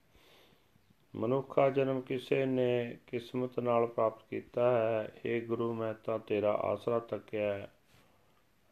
ਮਨੁੱਖਾ 1.17 1.71
ਜਨਮ 1.71 2.01
ਕਿਸੇ 2.01 2.47
ਨੇ 2.47 2.99
ਕਿਸਮਤ 3.07 3.61
ਨਾਲ 3.61 3.87
ਪ੍ਰਾਪਤ 3.87 4.23
ਕੀਤਾ 4.31 4.79
ਹੈ। 4.79 5.13
ਏ 5.27 5.41
ਗੁਰੂ, 5.41 5.75
ਮੈਂ 5.75 5.95
ਤਾਂ 5.95 6.19
ਤੇਰਾ 6.19 6.53
ਆਸਰਾ 6.53 6.99
ਤੱਕਿਆ 6.99 7.69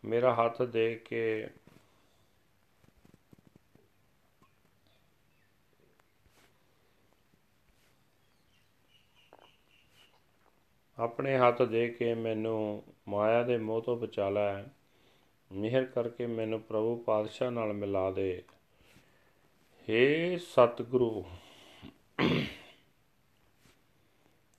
ਮੇਰਾ 0.05 0.35
ਹੱਥ 0.35 0.63
ਦੇ 0.63 0.95
ਕੇ 0.95 1.49
ਆਪਣੇ 10.99 11.39
ਹੱਥ 11.39 11.63
ਦੇ 11.63 11.89
ਕੇ 11.89 12.15
ਮੈਨੂੰ 12.15 12.85
ਮਾਇਆ 13.09 13.43
ਦੇ 13.43 13.59
ਮੋਹ 13.59 13.83
ਤੋਂ 13.83 13.97
ਬਚਾ 13.97 14.31
ਲੈ। 14.31 14.63
ਮਿਹਰ 15.53 15.85
ਕਰਕੇ 15.85 16.27
ਮੈਨੂੰ 16.27 16.61
ਪ੍ਰਭੂ 16.61 16.97
ਪਾਤਸ਼ਾਹ 16.97 17.51
ਨਾਲ 17.51 17.73
ਮਿਲਾ 17.73 18.11
ਦੇ। 18.11 18.43
ਹੇ 19.91 20.39
ਸਤਿਗੁਰੂ 20.39 21.25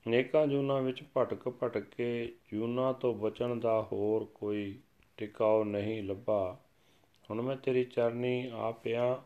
ਨੇਕਾਂ 0.05 0.47
ਜੂਨਾ 0.47 0.79
ਵਿੱਚ 0.79 1.03
ਭਟਕ 1.17 1.49
ਭਟਕ 1.49 1.83
ਕੇ 1.83 2.33
ਜੂਨਾ 2.53 2.93
ਤੋਂ 2.93 3.13
ਬਚਣ 3.15 3.55
ਦਾ 3.55 3.81
ਹੋਰ 3.91 4.25
ਕੋਈ 4.25 4.79
ਟਿਕਾਉ 5.17 5.63
ਨਹੀਂ 5.63 6.03
ਲੱਭਾ। 6.03 6.57
ਹੁਣ 7.31 7.41
ਮੈਂ 7.41 7.55
ਤੇਰੀ 7.55 7.83
ਚਰਨੀ 7.83 8.51
ਆ। 8.53 8.71
ਪਿਆ 8.71 9.23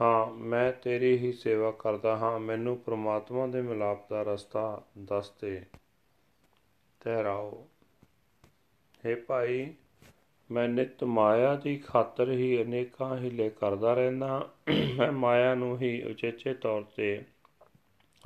ਹਾਂ, 0.00 0.26
ਮੈਂ 0.26 0.72
ਤੇਰੀ 0.72 1.18
ਹੀ 1.18 1.32
ਸੇਵਾ 1.32 1.70
ਕਰਦਾ 1.70 2.16
ਹਾਂ। 2.16 2.38
ਮੈਨੂੰ 2.40 2.78
ਪ੍ਰਮਾਤਮਾ 2.78 3.46
ਦੇ 3.46 3.62
ਮਿਲਾਪ 3.62 4.10
ਦਾ 4.10 4.22
ਰਸਤਾ 4.22 4.82
ਦੱਸ 4.98 5.30
ਦੇ। 5.30 5.64
ਤਹਿਰਾਓ 7.00 7.68
हे 9.04 9.16
ਭਾਈ 9.26 9.74
ਮੈਂ 10.50 10.68
ਨਿਤ 10.68 11.04
ਮਾਇਆ 11.04 11.54
ਦੀ 11.54 11.76
ਖਾਤਰ 11.76 12.30
ਹੀ 12.30 12.62
ਅਨੇਕਾਂ 12.62 13.16
ਹਿਲੇ 13.16 13.50
ਕਰਦਾ 13.50 13.94
ਰਹਿੰਦਾ 13.94 14.50
ਮੈਂ 14.98 15.12
ਮਾਇਆ 15.12 15.54
ਨੂੰ 15.54 15.80
ਹੀ 15.80 16.02
ਉਚੇਚੇ 16.02 16.54
ਤੌਰ 16.54 16.82
ਤੇ 16.96 17.22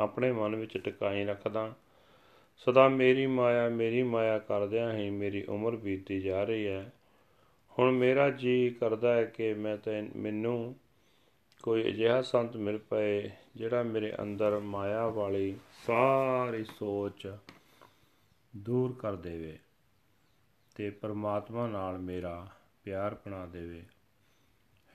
ਆਪਣੇ 0.00 0.32
ਮਨ 0.32 0.56
ਵਿੱਚ 0.56 0.78
ਟਿਕਾਈ 0.78 1.24
ਰੱਖਦਾ 1.24 1.74
ਸਦਾ 2.56 2.88
ਮੇਰੀ 2.88 3.26
ਮਾਇਆ 3.26 3.68
ਮੇਰੀ 3.68 4.02
ਮਾਇਆ 4.02 4.38
ਕਰਦਿਆਂ 4.38 4.92
ਹੀ 4.92 5.10
ਮੇਰੀ 5.10 5.44
ਉਮਰ 5.44 5.76
ਬੀਤਦੀ 5.76 6.20
ਜਾ 6.20 6.44
ਰਹੀ 6.44 6.66
ਹੈ। 6.66 6.92
ਹੁਣ 7.78 7.90
ਮੇਰਾ 7.90 8.30
ਜੀ 8.30 8.70
ਕਰਦਾ 8.70 9.14
ਹੈ 9.14 9.24
ਕਿ 9.24 9.54
ਮੈਂ 9.54 9.76
ਤੇ 9.76 10.08
ਮੈਨੂੰ 10.16 10.74
ਕੋਈ 11.62 11.82
ਅਜਿਹਾ 11.82 12.22
ਸੰਤ 12.22 12.56
ਮਿਲ 12.56 12.78
ਪਏ, 12.78 13.30
ਜਿਹੜਾ 13.56 13.82
ਮੇਰੇ 13.82 14.12
ਅੰਦਰ 14.22 14.58
ਮਾਇਆ 14.58 15.08
ਵਾਲੀ 15.08 15.56
ਸਾਰੀ 15.86 16.64
ਸੋਚ 16.64 17.32
ਦੂਰ 18.56 18.94
ਕਰ 18.98 19.16
ਦੇਵੇ। 19.16 19.58
ਤੇ 20.74 20.90
ਪਰਮਾਤਮਾ 20.90 21.66
ਨਾਲ 21.68 21.98
ਮੇਰਾ 21.98 22.48
ਪਿਆਰ 22.84 23.14
ਬਣਾ 23.14 23.46
ਦੇਵੇ। 23.46 23.82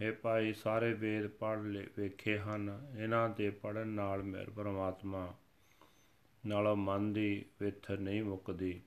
ਹੈ 0.01 0.11
ਭਾਈ, 0.11 0.53
ਸਾਰੇ 0.53 0.93
ਵੇਦ 0.93 1.27
ਪੜ੍ਹ 1.27 1.59
ਵੇਖੇ 1.97 2.39
ਹਨ। 2.39 2.93
ਇਹਨਾਂ 2.99 3.29
ਦੇ 3.29 3.49
ਪੜਨ 3.49 3.87
ਨਾਲ 3.87 4.23
ਮੇਰੇ 4.23 4.51
ਪਰਮਾਤਮਾ 4.51 5.33
ਨਾਲ 6.45 6.75
ਮਨ 6.75 7.13
ਦੀ 7.13 7.45
ਵਿਥ 7.59 7.91
ਨਹੀਂ 7.91 8.23
ਮੁੱਕਦੀ। 8.23 8.81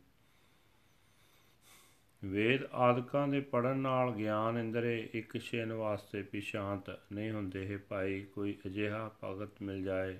ਵੇਦ 2.24 2.64
ਆਦਿਕਾਂ 2.64 3.28
ਦੇ 3.28 3.40
ਪੜਨ 3.40 3.76
ਨਾਲ 3.76 4.12
ਗਿਆਨ 4.12 4.58
ਇੰਦਰੇ 4.58 5.10
ਇੱਕ 5.12 5.38
ਛੇਨ 5.38 5.72
ਵਾਸਤੇ 5.72 6.24
ਵੀ 6.32 6.40
ਸ਼ਾਂਤ 6.40 6.98
ਨਹੀਂ 7.12 7.30
ਹੁੰਦੇ। 7.30 7.72
ਹੈ 7.72 7.78
ਭਾਈ, 7.78 8.20
ਕੋਈ 8.24 8.58
ਅਜਿਹਾ 8.66 9.10
ਭਗਤ 9.24 9.62
ਮਿਲ 9.62 9.82
ਜਾਏ, 9.84 10.18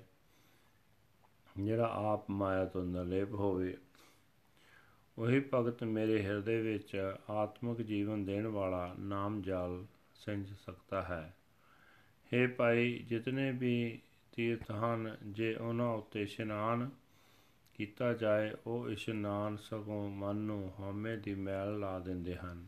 ਜਿਹੜਾ 1.57 2.13
ਆਪ 2.13 2.29
ਮਾਇਆ 2.29 2.65
ਤੋਂ 2.65 2.85
ਨਲੇਪ 2.85 3.33
ਹੋਵੇ। 3.33 3.77
ਉਹੀ 5.19 5.39
ਭਗਤ 5.53 5.83
ਮੇਰੇ 5.83 6.23
ਹਿਰਦੇ 6.23 6.61
ਵਿੱਚ 6.61 7.13
ਆਤਮਿਕ 7.29 7.81
ਜੀਵਨ 7.81 8.25
ਦੇਣ 8.25 8.47
ਵਾਲਾ 8.47 8.95
ਨਾਮ 8.99 9.41
ਜਾਲ 9.41 9.85
ਸਿੰਜ 10.15 10.53
ਸਕਦਾ 10.53 11.01
ਹੈ। 11.01 11.35
हे 12.33 12.55
ਭਾਈ, 12.55 12.99
ਜਿਤਨੇ 12.99 13.51
ਵੀ 13.51 13.99
ਤੀਰਥ 14.31 14.71
ਹਨ, 14.71 15.17
ਜੇ 15.23 15.55
ਉਹਨਾਂ 15.55 15.87
ਉੱਤੇ 15.87 16.21
ਇਸ਼ਨਾਨ 16.21 16.89
ਕੀਤਾ 17.73 18.13
ਜਾਏ, 18.13 18.51
ਉਹ 18.67 18.89
ਇਸ਼ਨਾਨ 18.89 19.57
ਸਗੋਂ 19.57 20.09
ਮਨ 20.09 20.35
ਨੂੰ 20.35 20.73
ਹਉਮੈ 20.79 21.15
ਦੀ 21.15 21.35
ਮੈਲ 21.35 21.79
ਲਾ 21.79 21.99
ਦਿੰਦੇ 21.99 22.35
ਹਨ। 22.35 22.67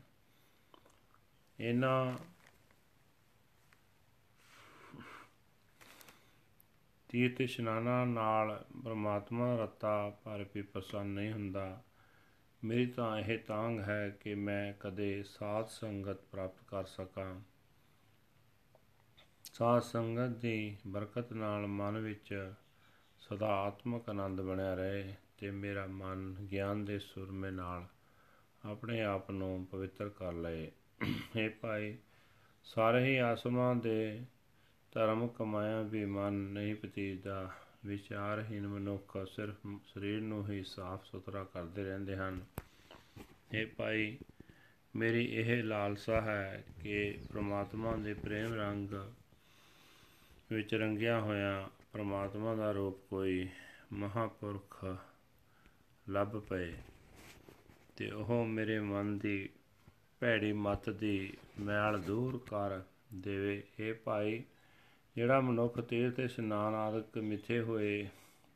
ਇਹਨਾਂ 1.59 2.17
ਤੀਰਥ 7.09 7.41
ਇਸ਼ਨਾਨਾਂ 7.41 8.05
ਨਾਲ 8.05 8.65
ਪਰਮਾਤਮਾ 8.83 9.55
ਰਤਾ 9.55 10.09
ਪਰ 10.09 10.45
ਵੀ 10.55 10.61
ਪ੍ਰਸੰਨ 10.61 11.07
ਨਹੀਂ 11.07 11.33
ਹੁੰਦਾ। 11.33 11.83
ਮੇਰੀ 12.63 12.85
ਤਾਂ 12.85 13.19
ਇਹ 13.19 13.39
ਤਾਂਗ 13.39 13.79
ਹੈ 13.79 14.17
ਕਿ 14.19 14.35
ਮੈਂ 14.35 14.73
ਕਦੇ 14.79 15.23
ਸਾਧ 15.23 15.65
ਸੰਗਤ 15.65 16.17
ਪ੍ਰਾਪਤ 16.31 16.63
ਕਰ 16.67 16.83
ਸਕਾਂ। 16.83 17.41
ਸਾਧ 19.53 19.81
ਸੰਗਤ 19.81 20.37
ਦੀ 20.37 20.77
ਬਰਕਤ 20.87 21.33
ਨਾਲ 21.33 21.67
ਮਨ 21.67 21.97
ਵਿੱਚ 21.97 22.53
ਸਦਾ 23.19 23.47
ਆਤਮਿਕ 23.47 24.09
ਆਨੰਦ 24.09 24.41
ਬਣਿਆ 24.41 24.73
ਰਹੇ 24.73 25.13
ਤੇ 25.37 25.51
ਮੇਰਾ 25.51 25.85
ਮਨ 25.85 26.33
ਗਿਆਨ 26.33 26.85
ਦੇ 26.85 26.99
ਸੁਰਮੇ 26.99 27.51
ਨਾਲ 27.51 27.85
ਆਪਣੇ 28.65 29.01
ਆਪ 29.01 29.31
ਨੂੰ 29.31 29.67
ਪਵਿੱਤਰ 29.71 30.09
ਕਰ 30.09 30.33
ਲਏ। 30.33 30.71
ਇਹ 31.35 31.49
ਭਾਈ, 31.49 31.97
ਸਾਰੇ 32.63 33.03
ਹੀ 33.05 33.17
ਆਸਮਾਨ 33.17 33.79
ਦੇ 33.79 34.25
ਧਰਮ 34.91 35.27
ਕਮਾਇਆ 35.27 35.81
ਵੀ 35.81 36.05
ਮਨ 36.05 36.33
ਨਹੀਂ 36.33 36.75
ਪਤੀਦਾ। 36.75 37.51
ਵਿਚਾਰਹੀਨ 37.85 38.67
ਮਨੁੱਖ 38.67 39.17
ਸਿਰਫ 39.27 39.55
ਸਰੀਰ 39.85 40.21
ਨੂੰ 40.21 40.49
ਹੀ 40.49 40.63
ਸਾਫ਼ 40.63 41.05
ਸੁਥਰਾ 41.05 41.43
ਕਰਦੇ 41.43 41.83
ਰਹਿੰਦੇ 41.83 42.15
ਹਨ। 42.15 42.45
ਇਹ 43.53 43.67
ਭਾਈ, 43.67 44.17
ਮੇਰੀ 44.95 45.25
ਇਹ 45.25 45.63
ਲਾਲਸਾ 45.63 46.21
ਹੈ 46.21 46.63
ਕਿ 46.83 47.19
ਪ੍ਰਮਾਤਮਾ 47.33 47.95
ਦੇ 47.95 48.13
ਪ੍ਰੇਮ 48.13 48.53
ਰੰਗ 48.53 48.91
ਵਿੱਚ 50.51 50.75
ਰੰਗਿਆ 50.75 51.19
ਹੋਇਆ 51.19 51.69
ਪ੍ਰਮਾਤਮਾ 51.93 52.55
ਦਾ 52.55 52.71
ਰੂਪ 52.71 52.99
ਕੋਈ 53.09 53.49
ਮਹਾਪੁਰਖ 53.93 54.85
ਲੱਭ 56.09 56.39
ਪਏ 56.39 56.73
ਤੇ 57.95 58.11
ਉਹ 58.11 58.45
ਮੇਰੇ 58.45 58.79
ਮਨ 58.79 59.17
ਦੀ 59.17 59.49
ਭੈੜੀ 60.19 60.53
ਮਤ 60.53 60.89
ਦੀ 60.89 61.37
ਮੈਲ 61.59 62.01
ਦੂਰ 62.01 62.37
ਕਰ 62.37 62.81
ਦੇਵੇ। 63.13 63.63
ਇਹ 63.79 63.93
ਭਾਈ 63.93 64.43
ਜਿਹੜਾ 65.15 65.41
ਮਨੁੱਖ 65.41 65.79
ਤੀਰਥ 65.79 66.19
ਇਸ਼ਨਾਨ 66.19 66.75
ਆਦਿਕ 66.75 67.17
ਮਿੱਥੇ 67.17 67.59
ਹੋਏ 67.59 68.07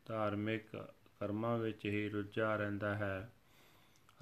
ਧਾਰਮਿਕ 0.05 0.89
ਕਰਮਾਂ 1.19 1.57
ਵਿੱਚ 1.57 1.85
ਹੀ 1.85 2.09
ਰੁੱਝਾ 2.09 2.55
ਰਹਿੰਦਾ 2.55 2.95
ਹੈ, 2.95 3.33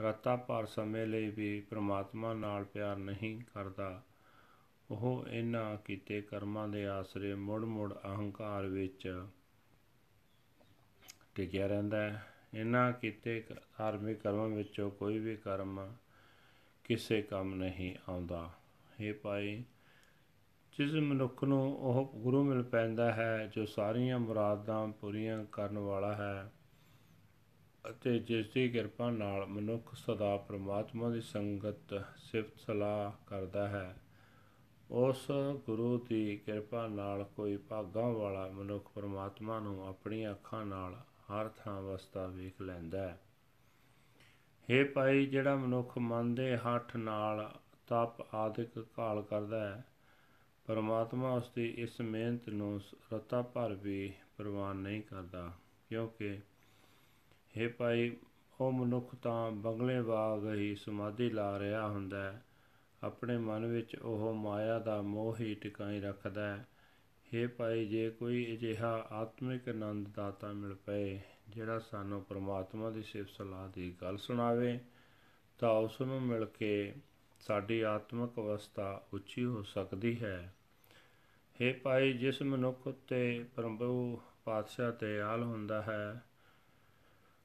ਰਤਾ 0.01 0.35
ਭਰ 0.35 0.65
ਸਮੇਂ 0.65 1.07
ਲਈ 1.07 1.29
ਵੀ 1.29 1.61
ਪ੍ਰਮਾਤਮਾ 1.61 2.33
ਨਾਲ 2.33 2.63
ਪਿਆਰ 2.63 2.97
ਨਹੀਂ 2.97 3.41
ਕਰਦਾ। 3.53 4.03
ਉਹ 4.91 5.25
ਇਹਨਾਂ 5.31 5.77
ਕੀਤੇ 5.77 6.21
ਕਰਮਾਂ 6.21 6.67
ਦੇ 6.67 6.87
ਆਸਰੇ 6.87 7.35
ਮੁੜ-ਮੁੜ 7.35 7.93
ਅਹੰਕਾਰ 7.93 8.65
ਵਿੱਚ 8.65 9.25
ਟਿਕਿਆ 11.35 11.67
ਰਹਿੰਦਾ 11.67 11.97
ਹੈ। 11.97 12.27
ਇਹਨਾਂ 12.53 12.91
ਕੀਤੇ 12.91 13.43
ਧਾਰਮਿਕ 13.49 14.17
ਕਰਮਾਂ 14.17 14.49
ਵਿੱਚੋਂ 14.49 14.91
ਕੋਈ 14.91 15.19
ਵੀ 15.19 15.35
ਕਰਮ 15.35 15.93
ਕਿਸੇ 16.83 17.21
ਕੰਮ 17.21 17.55
ਨਹੀਂ 17.55 17.95
ਆਉਂਦਾ। 18.09 18.51
ਇਹ 18.99 19.13
ਪਾਈ 19.13 19.63
ਜਿਸ 20.77 20.93
ਮਨੁੱਖ 20.93 21.43
ਨੂੰ 21.43 21.75
ਉਹ 21.75 22.13
ਗੁਰੂ 22.15 22.43
ਮਿਲ 22.43 22.63
ਪੈਂਦਾ 22.63 23.13
ਹੈ, 23.13 23.49
ਜੋ 23.53 23.65
ਸਾਰੀਆਂ 23.65 24.19
ਮੁਰਾਦਾਂ 24.19 24.87
ਪੂਰੀਆਂ 24.87 25.45
ਕਰਨ 25.45 25.77
ਵਾਲਾ 25.77 26.13
ਹੈ 26.13 26.51
ਅਤੇ 27.89 28.19
ਜਿਸ 28.19 28.49
ਦੀ 28.49 28.69
ਕਿਰਪਾ 28.69 29.09
ਨਾਲ 29.09 29.45
ਮਨੁੱਖ 29.45 29.95
ਸਦਾ 29.95 30.37
ਪ੍ਰਮਾਤਮਾ 30.37 31.09
ਦੀ 31.09 31.21
ਸੰਗਤ 31.21 32.05
ਸਿਫਤ 32.17 32.59
ਸਲਾਹ 32.59 33.11
ਕਰਦਾ 33.27 33.67
ਹੈ, 33.67 33.95
ਉਸ 34.91 35.31
ਗੁਰੂ 35.65 36.05
ਦੀ 36.09 36.37
ਕਿਰਪਾ 36.37 36.87
ਨਾਲ 36.87 37.23
ਕੋਈ 37.23 37.57
ਭਾਗਾਂ 37.57 38.09
ਵਾਲਾ 38.09 38.47
ਮਨੁੱਖ 38.47 38.91
ਪ੍ਰਮਾਤਮਾ 38.95 39.59
ਨੂੰ 39.59 39.87
ਆਪਣੀਆਂ 39.87 40.31
ਅੱਖਾਂ 40.31 40.65
ਨਾਲ 40.65 40.93
ਹਰ 40.99 41.49
ਥਾਂ 41.49 41.81
ਵਸਦਾ 41.81 42.27
ਵੇਖ 42.27 42.61
ਲੈਂਦਾ 42.61 43.01
ਹੈ। 43.01 43.19
हे 44.69 44.87
ਭਾਈ, 44.93 45.25
ਜਿਹੜਾ 45.25 45.55
ਮਨੁੱਖ 45.55 45.97
ਮਨ 45.97 46.35
ਦੇ 46.35 46.57
ਹੱਠ 46.57 46.95
ਨਾਲ 46.95 47.59
ਤਪ 47.87 48.35
ਆਦਿਕ 48.35 48.79
ਕਾਲ 48.79 49.21
ਕਰਦਾ 49.21 49.75
ਹੈ 49.75 49.85
ਪਰਮਾਤਮਾ 50.65 51.33
ਉਸ 51.33 51.51
ਦੀ 51.55 51.73
ਇਸ 51.77 52.01
ਮਿਹਨਤ 52.01 52.49
ਨੂੰ 52.49 52.81
ਰਤਾ 53.13 53.41
ਭਰ 53.41 53.73
ਵੀ 53.73 54.13
ਪ੍ਰਵਾਨ 54.37 54.75
ਨਹੀਂ 54.75 55.01
ਕਰਦਾ, 55.01 55.51
ਕਿਉਂਕਿ 55.89 56.39
हे 57.55 57.73
ਭਾਈ, 57.77 58.15
ਉਹ 58.61 58.71
ਮਨੁੱਖ 58.71 59.15
ਤਾਂ 59.15 59.51
ਬੰਗਲੇ 59.51 60.01
ਬਾਗ 60.01 60.53
ਹੀ 60.53 60.75
ਸਮਾਧੀ 60.75 61.29
ਲਾ 61.29 61.59
ਰਿਹਾ 61.59 61.87
ਹੁੰਦਾ 61.87 62.31
ਹੈ। 62.31 62.43
ਆਪਣੇ 63.03 63.37
ਮਨ 63.37 63.65
ਵਿੱਚ 63.65 63.95
ਉਹ 63.95 64.33
ਮਾਇਆ 64.33 64.79
ਦਾ 64.79 65.01
ਮੋਹ 65.01 65.35
ਹੀ 65.39 65.55
ਟਿਕਾਈ 65.55 65.99
ਰੱਖਦਾ 65.99 66.55
ਹੈ। 66.55 66.67
हे 67.27 67.49
ਭਾਈ, 67.57 67.85
ਜੇ 67.85 68.09
ਕੋਈ 68.09 68.53
ਅਜਿਹਾ 68.53 69.07
ਆਤਮਿਕ 69.11 69.69
ਆਨੰਦ 69.69 70.07
ਦਾਤਾ 70.07 70.51
ਮਿਲ 70.53 70.75
ਪਏ, 70.75 71.19
ਜਿਹੜਾ 71.49 71.79
ਸਾਨੂੰ 71.79 72.23
ਪ੍ਰਮਾਤਮਾ 72.23 72.89
ਦੀ 72.89 73.03
ਸਿਫਤ 73.03 73.29
ਸਲਾਹ 73.29 73.69
ਦੀ 73.69 73.95
ਗੱਲ 74.01 74.17
ਸੁਣਾਵੇ, 74.17 74.79
ਤਾਂ 75.59 75.69
ਉਸ 75.69 76.01
ਨੂੰ 76.01 76.21
ਮਿਲ 76.21 76.45
ਕੇ 76.45 76.93
ਸਾਡੀ 77.42 77.80
ਆਤਮਿਕ 77.80 78.38
ਅਵਸਥਾ 78.38 78.90
ਉੱਚੀ 79.12 79.44
ਹੋ 79.44 79.62
ਸਕਦੀ 79.64 80.16
ਹੈ 80.22 80.52
हे 81.60 81.72
ਭਾਈ 81.82 82.12
ਜਿਸ 82.12 82.42
ਮਨੁੱਖ 82.42 82.88
ਤੇ 83.08 83.44
ਪ੍ਰਭੂ 83.56 84.20
ਪਾਤਸ਼ਾਹ 84.44 84.92
ਤੇ 84.92 85.18
ਆਲ 85.20 85.42
ਹੁੰਦਾ 85.42 85.82
ਹੈ 85.82 86.22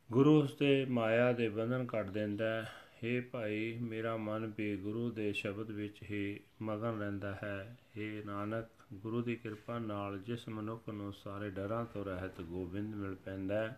ਗੁਰੂ 0.09 0.39
ਉਸ 0.41 0.53
ਦੇ 0.55 0.85
ਮਾਇਆ 0.85 1.31
ਦੇ 1.31 1.49
ਬੰਧਨ 1.49 1.85
ਕੱਟ 1.85 2.09
ਦਿੰਦਾ 2.09 2.45
ਹੈ 2.45 2.83
हे 3.03 3.21
ਭਾਈ 3.31 3.77
ਮੇਰਾ 3.81 4.15
ਮਨ 4.17 4.51
ਵੀ 4.57 4.75
ਗੁਰੂ 4.77 5.09
ਦੇ 5.11 5.31
ਸ਼ਬਦ 5.33 5.71
ਵਿੱਚ 5.71 6.01
ਹੀ 6.03 6.39
ਮਗਨ 6.61 6.99
ਰਹਿੰਦਾ 6.99 7.33
ਹੈ 7.33 7.77
हे 7.97 8.25
ਨਾਨਕ 8.25 8.67
ਗੁਰੂ 8.93 9.21
ਦੀ 9.21 9.35
ਕਿਰਪਾ 9.35 9.79
ਨਾਲ 9.79 10.19
ਜਿਸ 10.19 10.47
ਮਨੁੱਖ 10.49 10.89
ਨੂੰ 10.89 11.11
ਸਾਰੇ 11.13 11.49
ਡਰਾਂ 11.49 11.83
ਤੋਂ 11.85 12.05
ਰਹਿਤ 12.05 12.41
ਗੋਬਿੰਦ 12.41 12.95
ਮਿਲ 12.95 13.15
ਪੈਂਦਾ 13.15 13.63
ਹੈ 13.63 13.77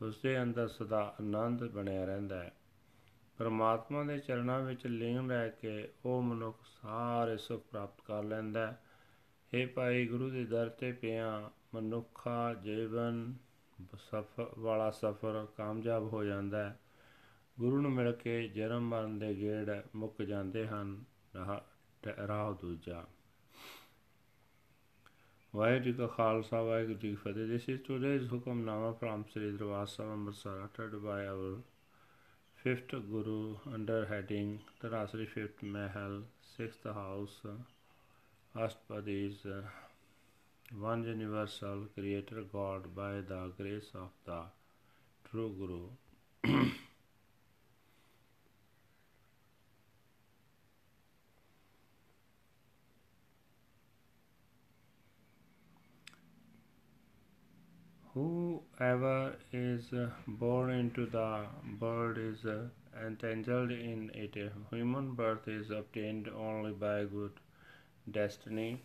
ਉਸ 0.00 0.18
ਦੇ 0.22 0.42
ਅੰਦਰ 0.42 0.68
ਸਦਾ 0.68 1.02
ਆਨੰਦ 1.20 1.64
ਬਣਿਆ 1.64 2.04
ਰਹਿੰਦਾ 2.04 2.42
ਹੈ 2.42 2.52
ਪਰਮਾਤਮਾ 3.39 4.03
ਦੇ 4.03 4.19
ਚਰਨਾਂ 4.19 4.59
ਵਿੱਚ 4.59 4.87
ਲੀਨ 4.87 5.31
ਰਹਿ 5.31 5.49
ਕੇ 5.61 5.89
ਉਹ 6.05 6.21
ਮਨੁੱਖ 6.21 6.57
ਸਾਰੇ 6.81 7.37
ਸੁਖ 7.37 7.63
ਪ੍ਰਾਪਤ 7.63 8.01
ਕਰ 8.01 8.23
ਲੈਂਦਾ 8.23 8.67
ਹੈ। 8.67 8.83
हे 9.53 9.69
ਭਾਈ 9.73 10.07
ਗੁਰੂ 10.07 10.29
ਦੇ 10.29 10.45
ਦਰ 10.45 10.69
ਤੇ 10.69 10.91
ਪਿਆ 10.91 11.51
ਮਨੁੱਖਾ 11.75 12.53
ਜੀਵਨ 12.53 13.33
ਸਫਰ 13.95 14.51
ਵਾਲਾ 14.59 14.91
ਸਫਰ 14.91 15.47
ਕਾਮਯਾਬ 15.57 16.03
ਹੋ 16.03 16.23
ਜਾਂਦਾ 16.23 16.69
ਹੈ। 16.69 16.79
ਗੁਰੂ 17.59 17.81
ਨੂੰ 17.81 17.91
ਮਿਲ 17.91 18.11
ਕੇ 18.11 18.47
ਜਨਮ 18.47 18.89
ਮਰਨ 18.89 19.19
ਦੇ 19.19 19.35
ਗੇੜ 19.35 19.81
ਮੁੱਕ 19.95 20.21
ਜਾਂਦੇ 20.21 20.67
ਹਨ। 20.67 21.03
ਰਾਹ 22.27 22.53
ਦੂਜਾ। 22.53 23.05
ਵਾਹਿਗੁਰੂ 25.55 25.83
ਜੀ 25.83 25.93
ਕਾ 25.93 26.07
ਖਾਲਸਾ, 26.07 26.61
ਵਾਹਿਗੁਰੂ 26.61 26.93
ਜੀ 26.93 27.09
ਕੀ 27.09 27.15
ਫਤਿਹ। 27.15 27.57
This 27.57 27.75
is 27.75 27.81
today's 27.89 28.33
hukamnama 28.33 28.89
from 28.89 29.21
Sri 29.21 29.47
Darbar 29.51 29.85
Sahib 29.85 30.13
Amritsar 30.17 30.57
uttered 30.65 30.97
by 30.99 31.19
our 31.33 31.61
fifth 32.63 32.91
Guru 33.09 33.55
under 33.73 34.05
heading 34.05 34.59
the 34.81 34.89
Tarasri 34.89 35.25
fifth 35.33 35.61
Mahal 35.63 36.23
sixth 36.57 36.83
house 36.83 37.37
Ashtapadis 38.53 39.45
uh, 39.45 39.61
one 40.77 41.05
universal 41.05 41.85
creator 41.93 42.43
God 42.51 42.93
by 42.93 43.21
the 43.31 43.53
grace 43.57 43.89
of 43.95 44.09
the 44.25 44.41
true 45.29 45.53
Guru 45.57 46.63
Whoever 58.79 59.35
is 59.51 59.91
uh, 59.93 60.09
born 60.25 60.71
into 60.71 61.05
the 61.05 61.45
world 61.79 62.17
is 62.17 62.45
uh, 62.45 62.69
entangled 63.05 63.71
in 63.71 64.09
it. 64.13 64.37
Human 64.71 65.15
birth 65.15 65.49
is 65.49 65.69
obtained 65.69 66.29
only 66.29 66.71
by 66.71 67.03
good 67.03 67.33
destiny. 68.09 68.81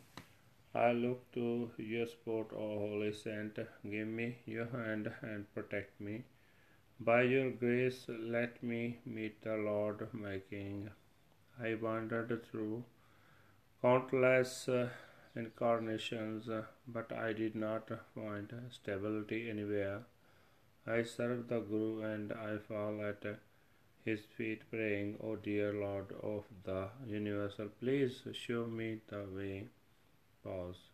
I 0.75 0.91
look 0.91 1.31
to 1.35 1.71
your 1.79 2.07
support, 2.07 2.53
O 2.53 2.79
Holy 2.81 3.13
Saint. 3.13 3.57
Give 3.89 4.09
me 4.09 4.39
your 4.47 4.67
hand 4.67 5.13
and 5.23 5.47
protect 5.55 6.01
me. 6.01 6.25
By 6.99 7.23
your 7.23 7.53
grace, 7.53 8.05
let 8.09 8.61
me 8.65 8.99
meet 9.07 9.43
the 9.43 9.57
Lord 9.57 10.09
my 10.13 10.41
King. 10.51 10.91
I 11.63 11.77
wandered 11.77 12.45
through 12.51 12.83
countless 13.81 14.69
uh, 14.69 14.89
incarnations, 15.35 16.49
uh, 16.49 16.63
but 16.87 17.13
I 17.13 17.33
did 17.33 17.55
not 17.55 17.89
find 18.15 18.53
stability 18.71 19.51
anywhere. 19.51 20.03
I 20.87 21.03
serve 21.03 21.49
the 21.49 21.61
Guru 21.61 22.03
and 22.03 22.33
I 22.33 22.59
fall 22.59 23.03
at 23.05 23.25
his 24.05 24.21
feet 24.37 24.63
praying, 24.71 25.19
O 25.23 25.37
dear 25.37 25.73
Lord 25.73 26.13
of 26.23 26.45
the 26.65 26.89
universal, 27.07 27.69
please 27.81 28.23
show 28.33 28.67
me 28.67 29.01
the 29.09 29.25
way. 29.35 29.69
Pause. 30.43 30.91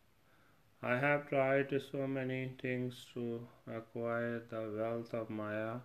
I 0.82 0.96
have 0.96 1.28
tried 1.28 1.74
so 1.90 2.06
many 2.06 2.52
things 2.62 3.04
to 3.14 3.46
acquire 3.66 4.38
the 4.48 4.72
wealth 4.76 5.12
of 5.12 5.28
Maya 5.28 5.80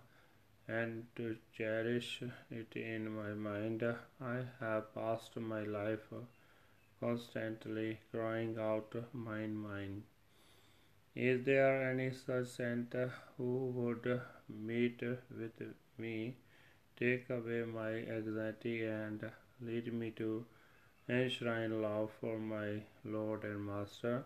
and 0.68 1.06
to 1.16 1.36
cherish 1.52 2.22
it 2.50 2.76
in 2.76 3.10
my 3.10 3.34
mind. 3.34 3.84
I 4.20 4.44
have 4.60 4.94
passed 4.94 5.36
my 5.36 5.64
life 5.64 6.12
constantly 7.00 7.98
crying 8.10 8.56
out, 8.58 8.94
Mine, 9.12 9.54
mine. 9.56 10.02
Is 11.14 11.44
there 11.44 11.90
any 11.90 12.10
such 12.10 12.48
saint 12.48 12.94
who 13.36 13.70
would 13.74 14.20
meet 14.48 15.00
with 15.00 15.62
me, 15.98 16.36
take 16.98 17.30
away 17.30 17.62
my 17.64 17.90
anxiety, 18.16 18.84
and 18.84 19.30
lead 19.60 19.92
me 19.92 20.10
to 20.12 20.44
enshrine 21.08 21.80
love 21.80 22.10
for 22.20 22.38
my 22.38 22.82
Lord 23.04 23.44
and 23.44 23.64
Master? 23.64 24.24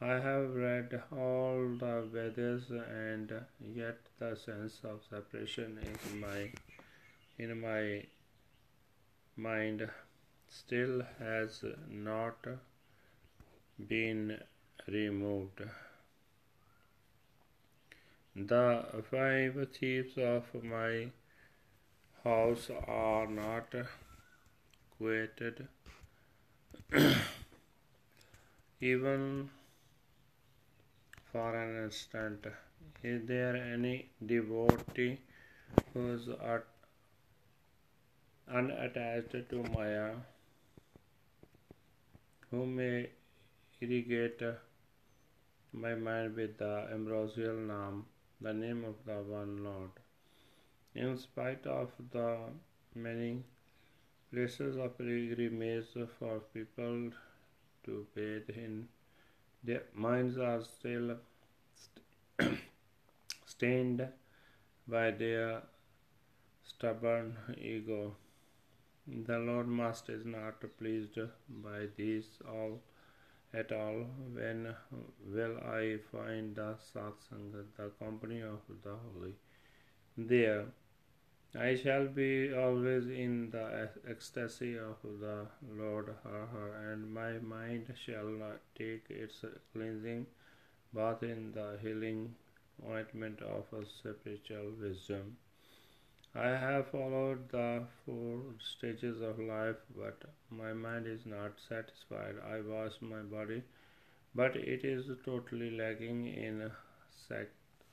I 0.00 0.14
have 0.14 0.54
read 0.54 1.02
all 1.12 1.68
the 1.78 2.02
Vedas, 2.12 2.70
and 2.70 3.32
yet 3.60 3.98
the 4.18 4.34
sense 4.34 4.80
of 4.84 5.02
separation 5.08 5.78
is 5.78 6.14
my 6.14 6.50
in 7.38 7.60
my 7.60 8.04
mind 9.36 9.88
still 10.50 11.02
has 11.18 11.64
not 11.88 12.46
been 13.88 14.38
removed. 14.88 15.62
The 18.34 18.84
five 19.10 19.68
thieves 19.72 20.18
of 20.18 20.44
my 20.62 21.10
house 22.24 22.70
are 22.86 23.26
not 23.26 23.74
quieted. 24.98 25.68
Even 28.80 29.50
for 31.32 31.54
an 31.54 31.84
instant, 31.84 32.46
is 33.02 33.26
there 33.26 33.56
any 33.56 34.10
devotee 34.24 35.18
who 35.92 36.12
is 36.14 36.28
unattached 38.48 39.48
to 39.48 39.62
Maya? 39.74 40.12
Who 42.50 42.66
may 42.66 43.08
irrigate 43.80 44.42
my 45.72 45.94
mind 45.94 46.34
with 46.34 46.58
the 46.58 46.88
ambrosial 46.92 47.54
name, 47.54 48.04
the 48.40 48.52
name 48.52 48.84
of 48.84 48.96
the 49.06 49.18
one 49.32 49.62
Lord. 49.62 49.90
In 50.94 51.16
spite 51.16 51.66
of 51.66 51.90
the 52.12 52.38
many 52.94 53.44
places 54.32 54.76
of 54.76 54.98
pilgrimage 54.98 55.92
for 56.18 56.40
people 56.52 57.10
to 57.84 58.06
bathe 58.14 58.50
in, 58.50 58.88
their 59.62 59.82
minds 59.94 60.36
are 60.38 60.62
still 60.62 61.16
st- 61.74 62.58
stained 63.46 64.08
by 64.88 65.10
their 65.12 65.62
stubborn 66.64 67.36
ego. 67.56 68.16
The 69.12 69.40
Lord 69.40 69.66
Master 69.66 70.12
is 70.14 70.24
not 70.24 70.62
pleased 70.78 71.18
by 71.48 71.88
these 71.96 72.38
all 72.48 72.80
at 73.52 73.72
all. 73.72 74.06
When 74.32 74.72
will 75.26 75.58
I 75.58 75.98
find 76.12 76.54
the 76.54 76.76
satsang, 76.76 77.50
the 77.76 77.90
company 77.98 78.40
of 78.40 78.60
the 78.84 78.94
holy? 78.94 79.34
There 80.16 80.66
I 81.58 81.74
shall 81.74 82.06
be 82.06 82.54
always 82.54 83.08
in 83.08 83.50
the 83.50 83.88
ecstasy 84.08 84.78
of 84.78 85.02
the 85.02 85.48
Lord, 85.76 86.14
and 86.24 87.12
my 87.12 87.32
mind 87.38 87.92
shall 87.96 88.30
take 88.76 89.10
its 89.10 89.44
cleansing 89.72 90.26
bath 90.94 91.24
in 91.24 91.50
the 91.50 91.78
healing 91.82 92.36
ointment 92.88 93.42
of 93.42 93.64
spiritual 93.88 94.70
wisdom. 94.80 95.36
I 96.34 96.50
have 96.50 96.90
followed 96.90 97.48
the 97.50 97.86
four 98.04 98.42
stages 98.60 99.20
of 99.20 99.40
life, 99.40 99.76
but 99.96 100.22
my 100.48 100.72
mind 100.72 101.08
is 101.08 101.26
not 101.26 101.58
satisfied. 101.68 102.36
I 102.48 102.60
wash 102.60 102.92
my 103.00 103.22
body, 103.22 103.64
but 104.34 104.54
it 104.54 104.84
is 104.84 105.10
totally 105.24 105.70
lacking 105.76 106.26
in 106.26 106.70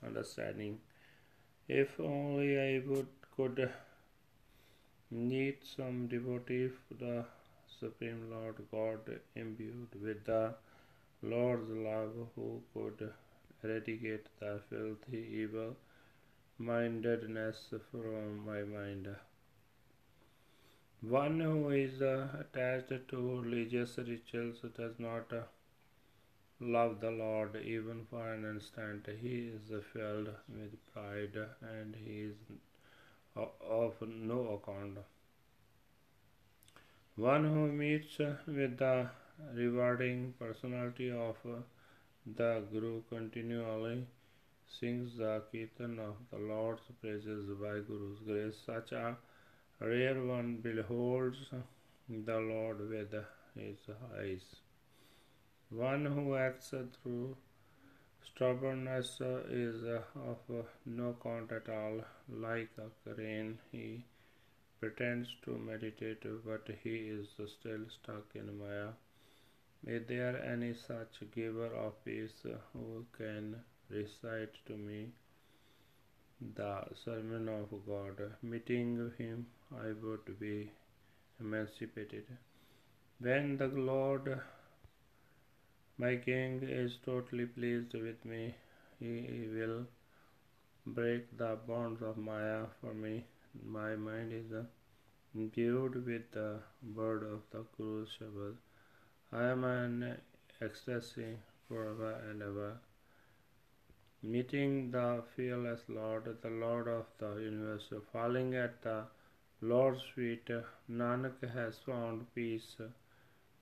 understanding. 0.06 0.80
If 1.68 2.00
only 2.00 2.60
I 2.60 2.84
would 2.88 3.08
could 3.36 3.72
meet 5.10 5.66
some 5.66 6.08
devotee 6.08 6.70
the 7.00 7.26
Supreme 7.80 8.30
Lord 8.30 8.56
God 8.72 9.20
imbued 9.36 10.00
with 10.02 10.26
the 10.26 10.54
Lord's 11.24 11.70
love 11.70 12.14
who 12.36 12.62
could 12.74 13.14
eradicate 13.64 14.28
the 14.40 14.62
filthy 14.70 15.26
evil 15.44 15.76
mindedness 16.60 17.74
from 17.92 18.46
my 18.46 18.64
mind. 18.64 19.08
One 21.02 21.40
who 21.40 21.70
is 21.70 22.02
uh, 22.02 22.28
attached 22.40 23.10
to 23.10 23.42
religious 23.42 23.98
rituals 23.98 24.58
does 24.76 25.00
not 25.00 25.32
uh, 25.32 25.44
love 26.60 27.00
the 27.00 27.12
Lord 27.12 27.56
even 27.56 28.06
for 28.10 28.34
an 28.34 28.46
instant. 28.46 29.08
He 29.22 29.52
is 29.54 29.72
filled 29.94 30.30
with 30.50 30.94
pride 30.94 31.38
and 31.62 31.96
he 31.96 32.22
is 32.22 32.36
of 33.36 33.94
no 34.02 34.60
account. 34.60 34.98
One 37.16 37.44
who 37.44 37.72
meets 37.72 38.18
with 38.18 38.78
the 38.78 39.10
rewarding 39.54 40.34
personality 40.40 41.12
of 41.12 41.36
the 42.26 42.64
Guru 42.72 43.04
continually 43.10 44.08
sings 44.68 45.18
the 45.18 45.42
Kirtan 45.52 46.00
of 46.00 46.16
the 46.32 46.38
Lord's 46.38 46.82
praises 47.02 47.50
by 47.62 47.80
Guru's 47.80 48.20
grace. 48.26 48.56
Such 48.66 48.92
a 48.92 49.18
rare 49.80 50.22
one 50.24 50.58
beholds 50.58 51.38
the 52.10 52.40
Lord 52.40 52.90
with 52.90 53.14
his 53.56 53.78
eyes. 54.18 54.56
One 55.70 56.06
who 56.06 56.36
acts 56.36 56.74
through 57.02 57.38
Stubbornness 58.36 59.20
is 59.50 59.84
of 59.84 60.66
no 60.86 61.16
count 61.24 61.52
at 61.52 61.70
all. 61.70 62.02
Like 62.30 62.70
a 62.78 62.90
crane, 63.04 63.58
he 63.72 64.06
pretends 64.80 65.30
to 65.44 65.58
meditate, 65.58 66.24
but 66.46 66.70
he 66.84 67.10
is 67.10 67.30
still 67.30 67.86
stuck 67.90 68.36
in 68.36 68.60
Maya. 68.60 68.90
Is 69.86 70.08
there 70.08 70.44
any 70.44 70.74
such 70.76 71.24
giver 71.34 71.74
of 71.74 72.04
peace 72.06 72.46
who 72.74 73.06
can 73.18 73.64
recite 73.90 74.54
to 74.66 74.78
me 74.78 75.12
the 76.56 76.84
sermon 77.06 77.50
of 77.50 77.70
God? 77.88 78.22
Meeting 78.42 79.12
him, 79.18 79.48
I 79.74 79.94
would 80.04 80.40
be 80.40 80.72
emancipated. 81.40 82.26
When 83.20 83.58
the 83.58 83.68
Lord 83.68 84.40
my 86.00 86.16
king 86.16 86.62
is 86.62 86.98
totally 87.04 87.48
pleased 87.48 87.94
with 87.96 88.24
me. 88.24 88.54
He 89.00 89.48
will 89.52 89.86
break 90.86 91.36
the 91.36 91.58
bonds 91.68 92.04
of 92.04 92.18
Maya 92.18 92.66
for 92.80 92.94
me. 92.94 93.26
My 93.66 93.96
mind 93.96 94.32
is 94.32 94.54
imbued 95.34 96.06
with 96.06 96.30
the 96.32 96.60
word 96.96 97.24
of 97.24 97.42
the 97.50 97.66
Guru's 97.76 98.10
Shabad. 98.20 98.58
I 99.32 99.46
am 99.46 99.64
an 99.64 100.18
ecstasy 100.62 101.40
forever 101.68 102.12
and 102.30 102.44
ever 102.44 102.78
Meeting 104.23 104.91
the 104.91 105.23
fearless 105.35 105.81
Lord, 105.89 106.37
the 106.43 106.51
Lord 106.51 106.89
of 106.89 107.07
the 107.19 107.35
universe, 107.41 107.93
falling 108.13 108.55
at 108.55 108.81
the 108.83 109.05
Lord's 109.61 110.03
feet, 110.15 110.49
Nanak 110.91 111.43
has 111.55 111.79
found 111.87 112.33
peace. 112.35 112.77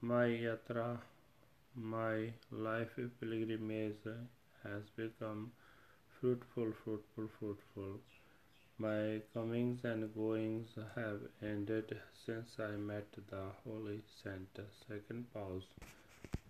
My 0.03 0.27
yatra 0.27 0.99
my 1.75 2.33
life 2.51 2.99
pilgrimage 3.21 4.05
has 4.65 4.83
become 4.97 5.53
fruitful, 6.21 6.73
fruitful, 6.85 7.29
fruitful. 7.39 8.01
My 8.79 9.23
comings 9.33 9.85
and 9.85 10.13
goings 10.15 10.69
have 10.97 11.21
ended 11.43 11.97
since 12.27 12.59
I 12.59 12.77
met 12.77 13.07
the 13.31 13.45
Holy 13.65 14.03
Saint. 14.23 14.61
Second 14.89 15.33
pause. 15.33 15.65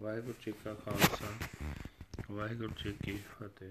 Waheguru 0.03 0.35
ji 0.45 0.53
ਕਾ 0.65 0.73
ਖਾਲਸਾ 0.75 1.33
ਵਾਹਿਗੁਰੂ 2.31 2.75
ਜੀ 2.83 2.93
ਕੀ 3.05 3.17
ਫਤਿਹ 3.31 3.71